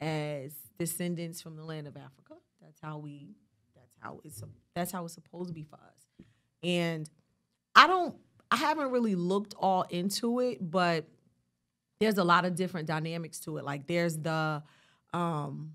[0.01, 3.35] as descendants from the land of Africa, that's how we,
[3.75, 4.43] that's how it's
[4.75, 6.27] that's how it's supposed to be for us.
[6.63, 7.09] And
[7.75, 8.17] I don't,
[8.51, 11.07] I haven't really looked all into it, but
[12.01, 13.65] there's a lot of different dynamics to it.
[13.65, 14.63] Like there's the,
[15.13, 15.75] um,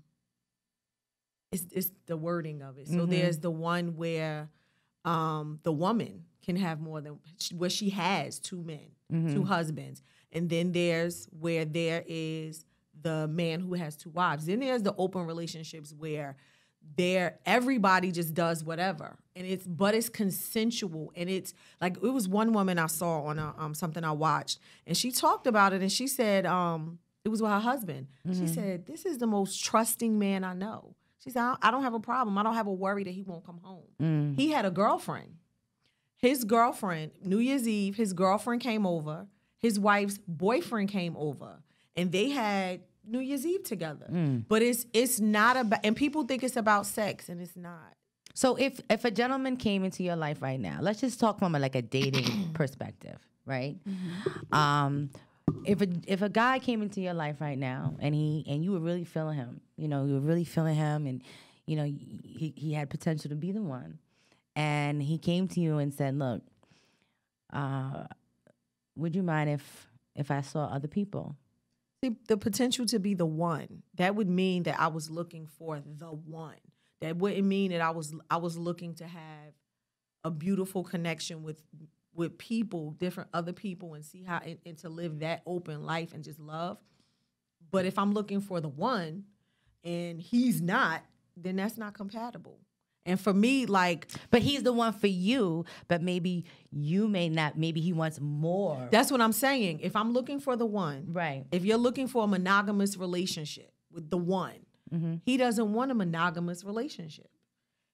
[1.52, 2.88] it's it's the wording of it.
[2.88, 3.10] So Mhm.
[3.10, 4.48] there's the one where,
[5.04, 7.18] um, the woman can have more than
[7.56, 8.90] where she has two men,
[9.32, 12.64] two husbands, and then there's where there is
[13.02, 14.46] the man who has two wives.
[14.46, 16.36] Then there's the open relationships where
[16.96, 19.16] there everybody just does whatever.
[19.36, 21.12] And it's but it's consensual.
[21.16, 24.58] And it's like it was one woman i saw on a, um, something i watched
[24.86, 28.06] and she talked about it and she said um it was with her husband.
[28.32, 30.94] She said this is the most trusting man i know.
[31.22, 32.36] She said I- i don't have a problem.
[32.38, 34.34] I don't have a worry that he won't come home.
[34.36, 35.34] He had a girlfriend.
[36.16, 39.26] His girlfriend new year's eve his girlfriend came over.
[39.58, 41.62] His wife's boyfriend came over.
[41.96, 44.06] And they had new year's eve together
[44.48, 47.92] but it's it's not about and people think it's about sex and it's not
[48.34, 51.54] So if if a gentleman came into your life right now, let's just talk from
[51.54, 53.76] a, like a dating perspective, right?
[54.50, 55.10] Um,
[55.64, 58.72] if a if a guy came into your life right now and he and you
[58.72, 61.22] were really feeling him, you know, you were really feeling him, and
[61.66, 63.98] you know he he had potential to be the one,
[64.56, 66.42] and he came to you and said, "Look,
[67.52, 68.04] uh,
[68.96, 69.64] would you mind if
[70.16, 71.36] if I saw other people?"
[72.04, 73.82] See, the potential to be the one.
[73.94, 76.60] That would mean that i was looking for the one.
[77.00, 79.54] That wouldn't mean that i was i was looking to have
[80.22, 81.62] a beautiful connection with
[82.14, 86.12] with people different other people and see how and, and to live that open life
[86.12, 86.76] and just love.
[87.70, 89.24] But if i'm looking for the one
[89.82, 91.02] and he's not
[91.38, 92.58] then that's not compatible
[93.06, 97.58] and for me like But he's the one for you, but maybe you may not.
[97.58, 98.88] Maybe he wants more.
[98.90, 101.44] that's what i'm saying if i'm looking for the one right.
[101.52, 104.58] if you're looking for a monogamous relationship with the one,
[104.92, 105.14] Mm-hmm.
[105.24, 107.28] he doesn't want a monogamous relationship.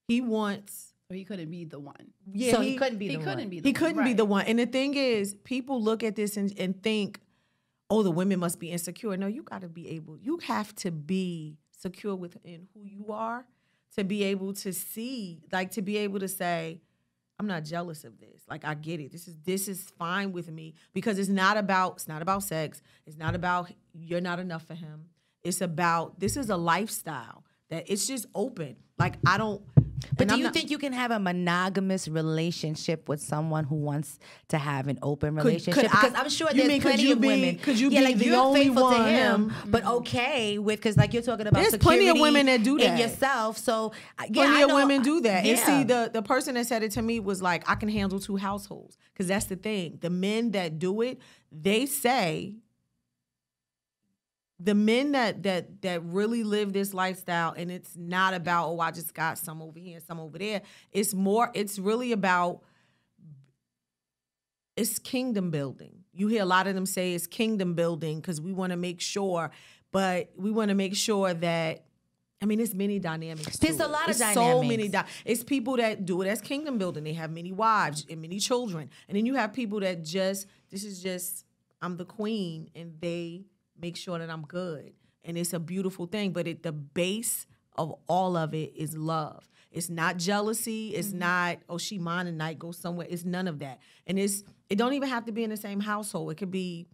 [0.08, 2.12] He wants So he couldn't be the one.
[2.32, 3.48] yeah, so he, couldn't be He the couldn't one.
[3.48, 3.78] be the he one.
[3.80, 4.16] couldn't be Right.
[4.16, 4.44] the one.
[4.46, 7.20] And the thing is, people look at this and, and think,
[7.88, 9.16] oh, the women must be insecure.
[9.16, 10.18] No, you got to be able.
[10.18, 13.46] You have to be secure within who you are
[13.96, 16.80] to be able to see, like to be able to say,
[17.38, 18.42] I'm not jealous of this.
[18.50, 19.10] Like I get it.
[19.12, 22.82] This is this is fine with me because it's not about it's not about sex.
[23.06, 25.06] It's not about you're not enough for him.
[25.42, 28.76] It's about this is a lifestyle that it's just open.
[28.98, 29.62] Like I don't.
[30.16, 33.64] But and do I'm you not- think you can have a monogamous relationship with someone
[33.64, 35.74] who wants to have an open relationship?
[35.74, 37.58] could I- because I'm sure you there's mean could plenty you of be- women.
[37.58, 39.70] could you yeah, be like the you're only faithful one, him, him?
[39.70, 42.94] but okay with because like you're talking about There's plenty of women that do that
[42.94, 43.58] in yourself.
[43.58, 45.44] So uh, yeah, Plenty I of women do that.
[45.44, 48.18] And see, the the person that said it to me was like, I can handle
[48.20, 48.96] two households.
[49.12, 49.98] Because that's the thing.
[50.00, 51.18] The men that do it,
[51.52, 52.54] they say
[54.62, 58.90] the men that that that really live this lifestyle, and it's not about, oh, I
[58.90, 60.62] just got some over here and some over there.
[60.92, 62.60] It's more, it's really about
[64.76, 66.04] it's kingdom building.
[66.12, 69.00] You hear a lot of them say it's kingdom building because we want to make
[69.00, 69.50] sure,
[69.92, 71.84] but we want to make sure that.
[72.42, 73.58] I mean, it's many dynamics.
[73.58, 73.90] There's a it.
[73.90, 74.88] lot of It's So many.
[74.88, 77.04] Di- it's people that do it as kingdom building.
[77.04, 80.82] They have many wives and many children, and then you have people that just this
[80.82, 81.44] is just
[81.82, 83.44] I'm the queen, and they
[83.80, 84.92] make sure that I'm good,
[85.24, 86.32] and it's a beautiful thing.
[86.32, 89.48] But it the base of all of it is love.
[89.70, 90.88] It's not jealousy.
[90.88, 91.18] It's mm-hmm.
[91.18, 93.06] not oh she mine tonight go somewhere.
[93.08, 95.80] It's none of that, and it's it don't even have to be in the same
[95.80, 96.32] household.
[96.32, 96.86] It could be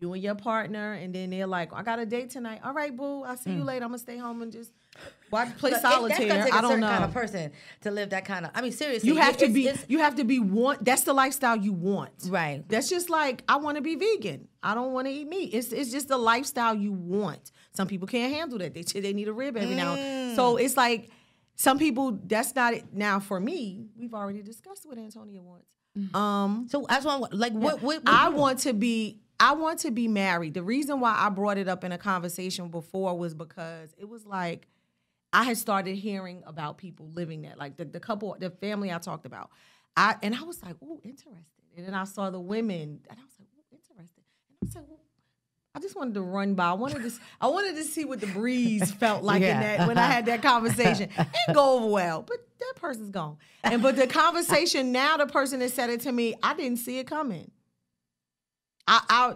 [0.00, 2.60] you and your partner, and then they're like, I got a date tonight.
[2.64, 3.22] All right, boo.
[3.22, 3.84] I'll see you later.
[3.84, 4.72] I'm gonna stay home and just
[5.30, 6.28] watch play Look, it- That's solitaire.
[6.28, 6.88] gonna take I don't know.
[6.88, 7.52] kind of person
[7.82, 8.50] to live that kind of.
[8.54, 9.68] I mean, seriously, you have to it's- be.
[9.68, 10.84] it's- you have to be want.
[10.84, 12.10] That's the lifestyle you want.
[12.28, 12.64] right.
[12.68, 14.48] That's just like I want to be vegan.
[14.62, 15.54] I don't want to eat meat.
[15.54, 17.52] It's it's just the lifestyle you want.
[17.72, 18.74] Some people can't handle that.
[18.74, 19.94] They they need a rib every now.
[19.94, 20.36] and Mm.
[20.36, 21.10] So it's like
[21.54, 22.18] some people.
[22.26, 22.84] That's not it.
[22.92, 25.66] Now for me, we've already discussed what Antonia wants.
[26.12, 29.90] Um, So that's why, like, what, what, what I want to be I want to
[29.90, 30.54] be married.
[30.54, 34.24] The reason why I brought it up in a conversation before was because it was
[34.24, 34.66] like
[35.34, 38.96] I had started hearing about people living that, like the, the couple, the family I
[38.96, 39.50] talked about.
[39.98, 41.44] I and I was like, oh, interesting.
[41.76, 44.24] And then I saw the women, and I was like, oh, interesting.
[44.62, 45.00] And I said, well,
[45.74, 46.70] I just wanted to run by.
[46.70, 49.98] I wanted to, I wanted to see what the breeze felt like in that when
[49.98, 51.10] I had that conversation.
[51.18, 53.36] It go over well, but that person's gone.
[53.62, 56.98] And but the conversation now, the person that said it to me, I didn't see
[56.98, 57.50] it coming.
[58.86, 59.34] I, I,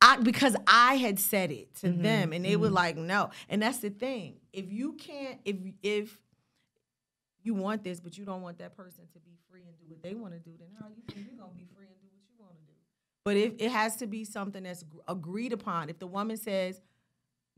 [0.00, 2.02] I because I had said it to mm-hmm.
[2.02, 2.76] them, and they were mm-hmm.
[2.76, 3.30] like, no.
[3.48, 4.36] And that's the thing.
[4.52, 6.18] If you can't, if if
[7.42, 10.02] you want this, but you don't want that person to be free and do what
[10.02, 12.22] they want to do, then how you think you're gonna be free and do what
[12.28, 12.72] you want to do?
[13.24, 16.80] But if it has to be something that's agreed upon, if the woman says,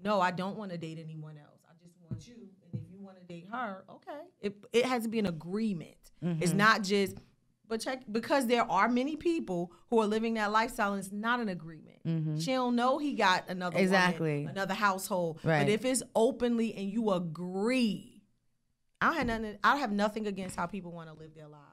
[0.02, 1.60] "No, I don't want to date anyone else.
[1.68, 4.20] I just want you," and if you want to date her, okay.
[4.40, 5.96] It it has to be an agreement.
[6.20, 6.56] It's mm-hmm.
[6.56, 7.16] not just.
[7.72, 11.40] But check because there are many people who are living that lifestyle and it's not
[11.40, 12.42] an agreement.
[12.42, 14.44] She don't know he got another woman, Exactly.
[14.44, 15.40] another household.
[15.42, 15.60] Right.
[15.60, 18.24] But if it's openly and you agree,
[19.00, 19.56] I have nothing.
[19.64, 21.64] I have nothing against how people want to live their lives.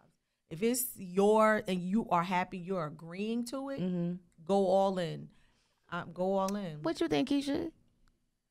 [0.49, 3.81] If it's your and you are happy, you're agreeing to it.
[4.45, 5.27] Go all in.
[5.91, 6.81] Um, go all in.
[6.81, 7.71] What you think, Keisha?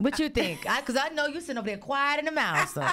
[0.01, 0.61] What you think?
[0.61, 2.87] Because I, know you sitting over there quiet in the mouth, so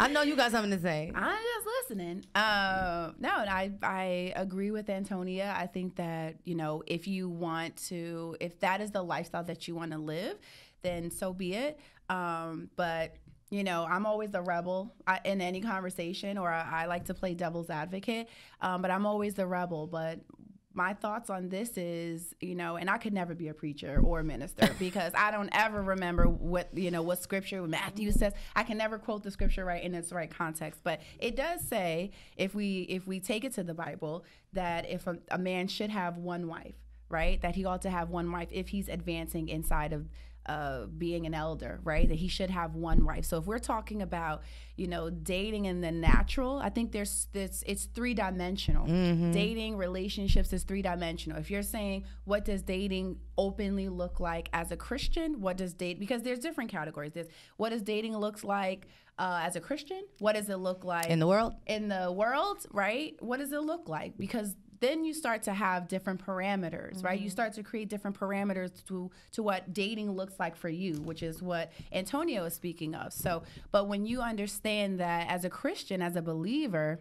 [0.00, 1.12] I know you got something to say.
[1.14, 2.24] I'm just listening.
[2.34, 5.54] Uh, no, I I agree with Antonia.
[5.56, 9.68] I think that you know if you want to, if that is the lifestyle that
[9.68, 10.36] you want to live,
[10.82, 11.78] then so be it.
[12.10, 13.14] Um, but
[13.50, 17.14] you know, I'm always the rebel I, in any conversation, or I, I like to
[17.14, 18.28] play devil's advocate.
[18.60, 19.86] Um, but I'm always the rebel.
[19.86, 20.18] But
[20.74, 24.20] my thoughts on this is, you know, and I could never be a preacher or
[24.20, 28.32] a minister because I don't ever remember what, you know, what scripture Matthew says.
[28.56, 32.10] I can never quote the scripture right in its right context, but it does say
[32.36, 35.90] if we if we take it to the Bible that if a, a man should
[35.90, 36.74] have one wife,
[37.08, 37.40] right?
[37.40, 40.08] That he ought to have one wife if he's advancing inside of
[40.46, 42.08] uh, being an elder, right?
[42.08, 43.24] That he should have one wife.
[43.24, 44.42] So if we're talking about,
[44.76, 48.86] you know, dating in the natural, I think there's this it's three dimensional.
[49.32, 51.38] Dating relationships is three dimensional.
[51.38, 55.98] If you're saying what does dating openly look like as a Christian, what does date
[55.98, 57.12] because there's different categories.
[57.14, 58.86] There's what does dating looks like
[59.18, 60.02] uh, as a Christian?
[60.18, 61.54] What does it look like In the world?
[61.66, 63.14] in the world, right?
[63.20, 64.18] What does it look like?
[64.18, 67.18] Because then you start to have different parameters, right?
[67.18, 71.22] You start to create different parameters to to what dating looks like for you, which
[71.22, 73.12] is what Antonia is speaking of.
[73.12, 73.42] So,
[73.72, 77.00] but when you understand that as a Christian, as a believer,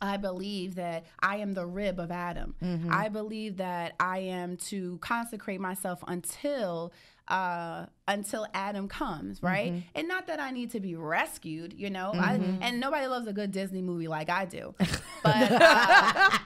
[0.00, 2.54] I believe that I am the rib of Adam.
[2.90, 6.92] I believe that I am to consecrate myself until
[7.28, 9.72] uh, until Adam comes, right?
[9.94, 12.10] And not that I need to be rescued, you know.
[12.14, 14.74] I, and nobody loves a good Disney movie like I do,
[15.22, 16.38] but uh,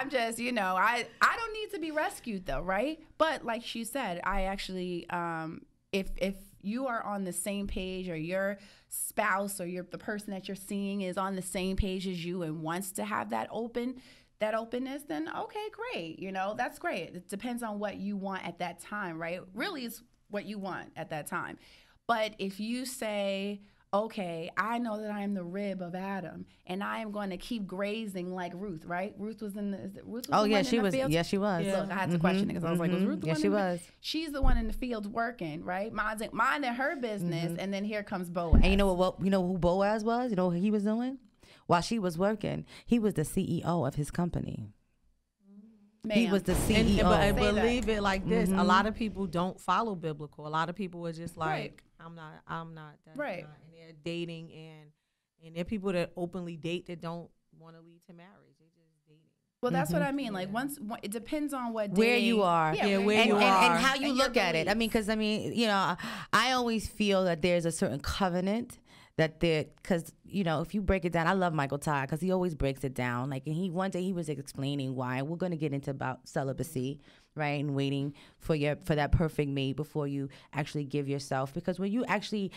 [0.00, 3.00] I'm just, you know, I I don't need to be rescued though, right?
[3.18, 8.08] But like she said, I actually, um, if if you are on the same page
[8.08, 12.06] or your spouse or your the person that you're seeing is on the same page
[12.06, 14.00] as you and wants to have that open
[14.38, 17.14] that openness then okay great you know that's great.
[17.14, 19.40] It depends on what you want at that time right?
[19.54, 21.56] Really it's what you want at that time.
[22.06, 23.62] But if you say
[24.04, 27.36] okay, I know that I am the rib of Adam, and I am going to
[27.36, 29.14] keep grazing like Ruth, right?
[29.18, 29.78] Ruth was in the.
[29.80, 30.94] Is it, Ruth was Oh the yeah, one she in was.
[30.94, 31.12] fields?
[31.14, 31.66] Yes, she was.
[31.66, 33.08] Look, I had to question it because I was like, was mhm.
[33.08, 33.80] Ruth the Yeah, one she in the- was.
[34.00, 35.92] She's the one in the fields working, right?
[35.92, 38.54] Minding, minding her business, and then here comes Boaz.
[38.54, 38.62] Mm-hmm.
[38.62, 39.18] And you know what?
[39.18, 40.30] what you know who Boaz was?
[40.30, 41.18] You know what he was doing?
[41.66, 44.68] While she was working, he was the CEO of his company.
[46.12, 47.02] He was the CEO.
[47.04, 47.54] and, but Say that.
[47.56, 50.46] believe it like this: a lot of people don't follow biblical.
[50.46, 51.80] A lot of people are just like, Right.
[52.06, 53.42] "I'm not, I'm not." That's Right.
[53.42, 54.90] not," and they're dating, and
[55.44, 58.56] and there are people that openly date that don't want to lead to marriage.
[58.58, 59.20] They just dating.
[59.62, 60.32] well, that's what I mean.
[60.32, 61.98] Like once, one- it depends on what Mm-hmm.
[61.98, 63.64] where you are, Yeah, where and, you and, are.
[63.64, 64.68] and how you And look at it.
[64.68, 65.96] I mean, because I mean, you know,
[66.32, 68.78] I always feel that there's a certain covenant
[69.16, 72.20] that there, because you know, if you break it down, I love Michael Todd because
[72.20, 73.30] he always breaks it down.
[73.30, 75.22] Like, and he one day he was explaining why.
[75.22, 77.00] We're going to get into about celibacy,
[77.36, 81.54] right, and waiting for your for that perfect mate before you actually give yourself.
[81.54, 82.50] Because when you actually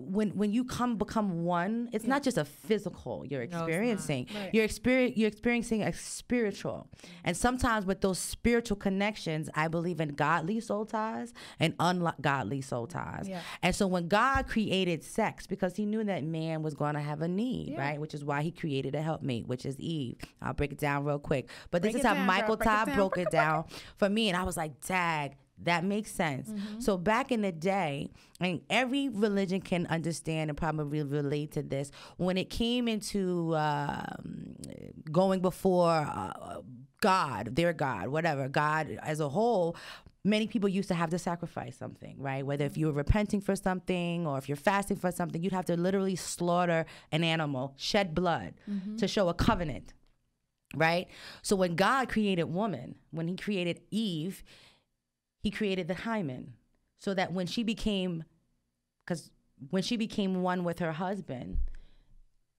[0.00, 4.28] when when you come become one, it's not just a physical you're experiencing.
[4.32, 4.50] Right.
[4.52, 6.88] You're experience you're experiencing a spiritual.
[6.96, 7.16] Mm-hmm.
[7.24, 12.86] And sometimes with those spiritual connections, I believe in godly soul ties and ungodly soul
[12.86, 13.26] ties.
[13.28, 13.40] Yeah.
[13.60, 17.20] And so when God created sex, because he knew that man was going to have
[17.20, 17.80] a need, Yeah.
[17.80, 18.00] right?
[18.00, 20.18] Which is why he created a helpmate, which is Eve.
[20.40, 21.48] I'll break it down real quick.
[21.72, 22.56] But Break this is how down, Michael girl.
[22.56, 22.96] Break it Todd down.
[22.96, 23.64] broke it down
[23.96, 24.28] for me.
[24.28, 26.48] And I was like, dag, that makes sense.
[26.48, 26.80] Mm-hmm.
[26.80, 31.90] So back in the day, and every religion can understand and probably relate to this.
[32.16, 34.56] When it came into um,
[35.10, 36.60] going before uh,
[37.00, 39.76] God, their God, whatever, God as a whole,
[40.24, 42.46] many people used to have to sacrifice something, right?
[42.46, 45.66] Whether if you were repenting for something or if you're fasting for something, you'd have
[45.66, 48.54] to literally slaughter an animal, shed blood
[48.98, 49.94] to show a covenant
[50.74, 51.08] right?
[51.42, 54.44] So when God created woman, when he created Eve,
[55.48, 56.52] he created the hymen
[56.98, 58.22] so that when she became
[59.06, 59.30] cuz
[59.70, 61.56] when she became one with her husband,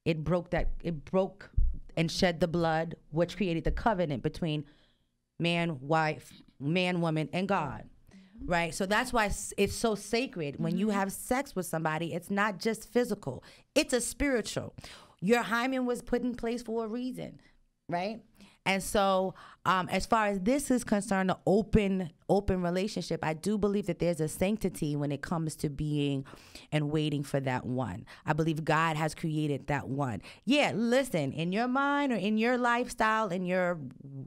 [0.05, 1.51] it broke that it broke
[1.95, 4.65] and shed the blood which created the covenant between
[5.39, 7.87] man, wife, man, woman and God.
[8.43, 8.73] Right?
[8.73, 10.97] So that's why it's- it's so sacred when you mm-hmm.
[10.97, 13.43] have sex with somebody, it's not just physical.
[13.75, 14.73] It's a spiritual.
[15.21, 17.39] Your hymen was put in place for a reason
[17.89, 18.21] right?
[18.65, 19.33] And so,
[19.65, 23.99] um, as far as this is concerned, the open open relationship, I do believe that
[23.99, 26.25] there's a sanctity when it comes to being
[26.71, 28.05] and waiting for that one.
[28.25, 30.21] I believe God has created that one.
[30.45, 33.79] Yeah, listen, in your mind or in your lifestyle, in your,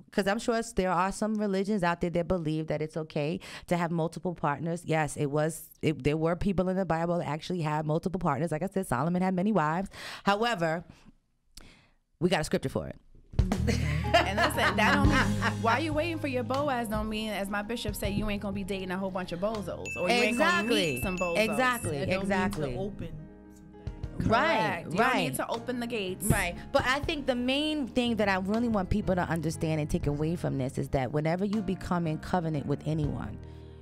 [0.07, 3.77] because I'm sure there are some religions out there that believe that it's okay to
[3.77, 4.83] have multiple partners.
[4.85, 5.68] Yes, it was.
[5.83, 8.51] It, there were people in the Bible that actually had multiple partners.
[8.51, 9.88] Like I said, Solomon had many wives.
[10.25, 10.85] However,
[12.21, 12.97] we got a scripture for it.
[14.15, 15.19] And listen, that don't mean
[15.62, 18.53] why you waiting for your Boaz don't mean, as my bishop said, you ain't gonna
[18.53, 21.38] be dating a whole bunch of bozos or you ain't gonna meet some bozos.
[21.38, 21.99] Exactly.
[21.99, 22.73] Don't mean exactly.
[22.73, 23.09] To open.
[24.19, 25.17] Right, You right.
[25.17, 26.27] need to open the gates.
[26.27, 26.57] Right.
[26.73, 30.07] But I think the main thing that I really want people to understand and take
[30.07, 33.38] away from this is that whenever you become in covenant with anyone,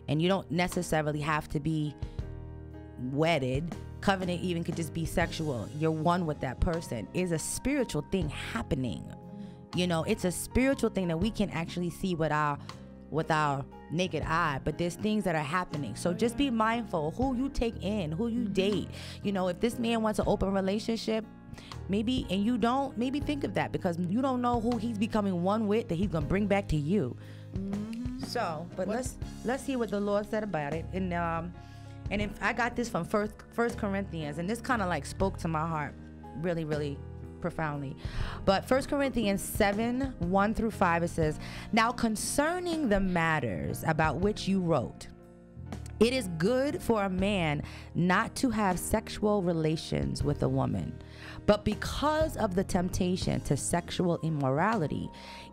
[0.09, 1.95] and you don't necessarily have to be
[3.13, 5.69] wedded, covenant even could just be sexual.
[5.79, 7.07] You're one with that person.
[7.15, 9.05] Is a spiritual thing happening.
[9.75, 12.59] You know, it's a spiritual thing that we can actually see with our
[13.11, 15.97] with our naked eye, but there's things that are happening.
[15.97, 18.89] So just be mindful who you take in, who you date.
[19.23, 21.25] You know, if this man wants an open relationship,
[21.89, 25.43] maybe and you don't, maybe think of that because you don't know who he's becoming
[25.43, 27.17] one with that he's gonna bring back to you.
[28.27, 30.85] So, but let's let's see what the Lord said about it.
[30.93, 31.53] And um,
[32.11, 35.37] and if I got this from First First Corinthians, and this kind of like spoke
[35.39, 35.95] to my heart,
[36.37, 36.99] really, really
[37.41, 37.97] profoundly.
[38.45, 41.39] But First Corinthians seven one through five, it says,
[41.73, 45.09] "Now concerning the matters about which you wrote."
[45.99, 47.63] It is good for a man
[47.95, 50.95] not to have sexual relations with a woman.
[51.45, 55.11] But because of the temptation to sexual immorality,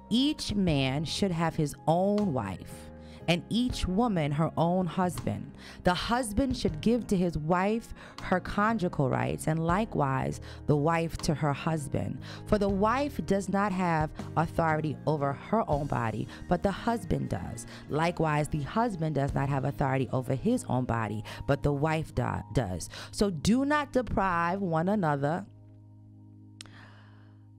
[0.09, 2.86] each man should have his own wife,
[3.27, 5.51] and each woman her own husband.
[5.83, 11.33] The husband should give to his wife her conjugal rights, and likewise the wife to
[11.33, 12.19] her husband.
[12.45, 17.65] For the wife does not have authority over her own body, but the husband does.
[17.89, 22.43] Likewise, the husband does not have authority over his own body, but the wife do-
[22.53, 22.89] does.
[23.11, 25.45] So do not deprive one another.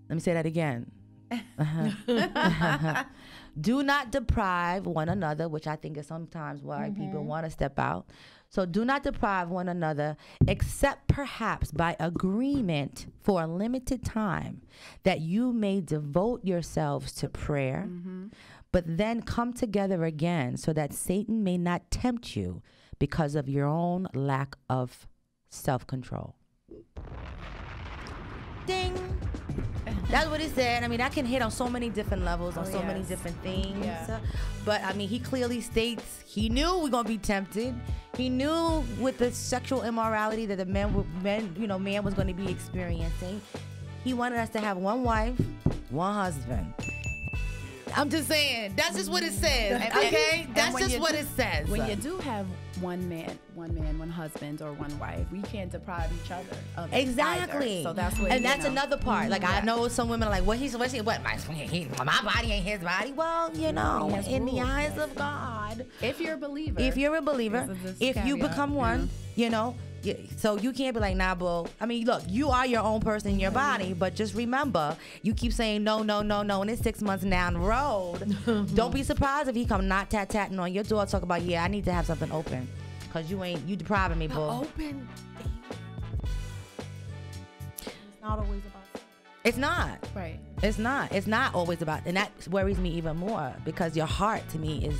[0.09, 0.91] Let me say that again.
[3.61, 7.27] Do not deprive one another, which I think is sometimes why people mm-hmm.
[7.27, 8.07] want to step out.
[8.51, 14.63] So do not deprive one another, except perhaps by agreement for a limited time,
[15.03, 18.29] that you may devote yourselves to prayer, mm-hmm.
[18.73, 22.63] but then come together again, so that Satan may not tempt you
[22.99, 25.07] because of your own lack of
[25.51, 26.37] self control.
[28.67, 29.28] Ding.
[30.11, 30.83] That's what he said.
[30.85, 33.37] I mean, that can hit on so many different levels, on Oh, so many different
[33.43, 33.85] things.
[33.85, 34.19] Yeah.
[34.65, 37.75] But I mean, he clearly states he knew we're gonna be tempted.
[38.17, 42.27] He knew with the sexual immorality that the man, man, you know, man was going
[42.29, 43.41] to be experiencing.
[44.03, 45.39] He wanted us to have one wife,
[45.91, 46.73] one husband.
[47.97, 48.75] I'm just saying.
[48.77, 49.81] That's just what it says.
[49.83, 51.69] Okay, and that's just what do- it says.
[51.69, 52.47] When you do have
[52.81, 56.93] one man, one man, one husband, or one wife, we can't deprive each other of
[56.93, 57.83] Exactly.
[57.83, 58.31] So that's what.
[58.31, 58.71] and that's know.
[58.71, 59.31] another part.
[59.31, 62.21] Like I know some women are like, "What he's what's he what my he, my
[62.23, 64.99] body ain't his body." Well, you know, in the eyes yes.
[64.99, 68.37] of God, If you're a believer, if you're a believer, This is this if you
[68.37, 69.09] become one, know?
[69.37, 69.77] you know,
[70.37, 71.67] so you can't be like, nah, bro.
[71.81, 75.35] I mean, look, you are your own person in your body, but just remember, you
[75.35, 78.37] keep saying no, no, no, no, and it's six months down the road.
[78.75, 81.65] Don't be surprised if he come not tat tatting on your door, talk about, yeah,
[81.65, 82.69] I need to have something open,
[83.13, 84.63] cause you ain't you depriving me, bro.
[84.63, 85.09] Open.
[87.87, 89.03] It's not always about.
[89.45, 89.99] It's not.
[90.15, 90.39] right?
[90.63, 91.13] It's not.
[91.13, 94.87] It's not always about, and that worries me even more because your heart to me
[94.87, 94.99] is.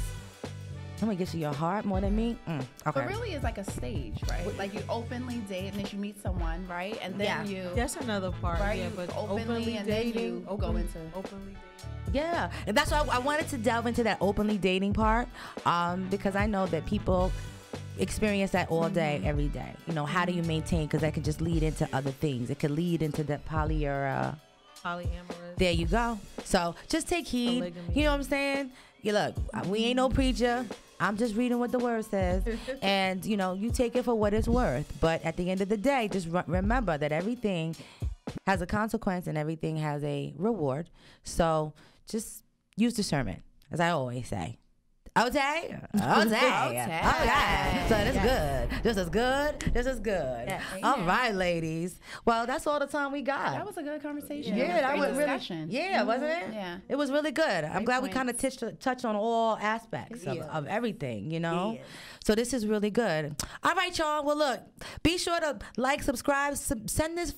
[0.99, 2.37] Someone gives you your heart more than me.
[2.49, 2.67] Mm, okay.
[2.93, 4.59] But really, it's like a stage, right?
[4.59, 6.99] Like you openly date, and then you meet someone, right?
[7.01, 7.45] And then Yeah.
[7.45, 8.59] you, That's another part.
[8.61, 12.15] Right, Yeah, you but openly openly, and then dating, you go into- openly dating.
[12.15, 15.29] Yeah, and that's why I, I wanted to delve into that openly dating part,
[15.67, 17.31] um, because I know that people
[17.99, 19.29] experience that all day, Mm-hmm.
[19.29, 19.73] every day.
[19.87, 20.87] You know, how do you maintain?
[20.87, 22.51] Because that could just lead into other things.
[22.51, 24.07] It could lead into that poly or.
[24.07, 24.35] Uh,
[24.85, 25.57] Polyamorous.
[25.59, 26.19] there you go.
[26.45, 27.59] So just take heed.
[27.61, 27.95] Polygamy.
[27.95, 28.71] You know what I'm saying?
[29.03, 29.35] You look,
[29.67, 30.65] we ain't no preacher.
[31.01, 32.43] I'm just reading what the word says,
[32.83, 34.93] and you know, you take it for what it's worth.
[35.01, 37.77] But at the end of the day, just re- remember that everything
[38.47, 40.91] has a consequence and everything has a reward.
[41.25, 41.73] So
[42.09, 42.43] just
[42.77, 44.59] use discernment, as I always say.
[45.17, 47.01] Okay, okay, okay.
[47.03, 47.85] Okay.
[47.89, 48.71] So this is good.
[48.83, 49.61] This is good.
[49.75, 50.55] This is good.
[50.83, 51.99] All right, ladies.
[52.25, 53.53] Well, that's all the time we got.
[53.53, 54.57] that was a good conversation.
[54.57, 55.19] Yeah, was that was really.
[55.19, 55.67] discussion.
[55.71, 56.43] Yeah, wasn't it?
[56.45, 56.53] Mm-hmm.
[56.53, 56.79] Yeah.
[56.89, 57.65] It was really good.
[57.65, 58.57] I'm Great glad we kind of points.
[58.59, 60.45] touched touched on all aspects of, Yeah.
[60.45, 61.73] of everything, you know.
[61.77, 61.83] Yeah.
[62.25, 63.35] So this is really good.
[63.65, 64.25] All right, y'all.
[64.25, 64.61] Well, look,
[65.03, 67.35] be sure to like, subscribe, sub- send this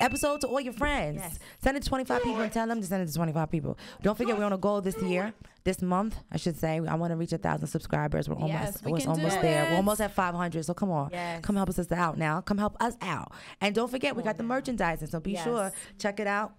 [0.00, 1.20] episode to all your friends.
[1.22, 1.38] Yes.
[1.62, 3.78] Send it to 25 people and tell them to send it to 25 people.
[4.02, 5.32] Don't forget, we're on a goal this year,
[5.68, 6.80] this month, I should say.
[6.80, 8.26] I want to reach a thousand subscribers.
[8.26, 9.64] We're almost, Yes, we we're almost there.
[9.70, 10.64] We're almost at 500.
[10.64, 11.42] So come on, Yes.
[11.42, 12.40] come help us out now.
[12.40, 13.32] Come help us out.
[13.60, 15.08] And don't forget, we got the merchandising.
[15.08, 15.44] So be Yes.
[15.44, 16.52] sure check it out.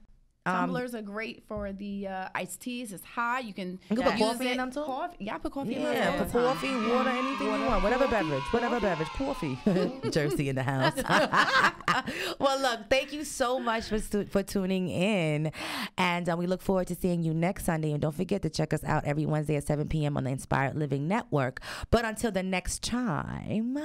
[0.45, 2.93] Um, Tumblers are great for the uh, iced teas.
[2.93, 3.43] It's hot.
[3.43, 4.83] You can, You can put coffee in it- them too?
[4.83, 5.17] Coffee.
[5.19, 8.07] Yeah, I put coffee in Yeah, all for the coffee, water, anything you want, whatever
[8.07, 9.59] beverage, whatever beverage, coffee.
[10.11, 10.95] Jersey in the house.
[12.39, 15.51] well, look, thank you so much for for tuning in,
[15.97, 17.91] and uh, we look forward to seeing you next Sunday.
[17.91, 20.15] And don't forget to check us out every Wednesday at 7 p.m.
[20.17, 21.59] on the Inspired Living Network.
[21.91, 23.77] But until the next time,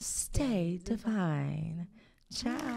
[0.00, 1.86] stay divine.
[2.34, 2.76] Ciao.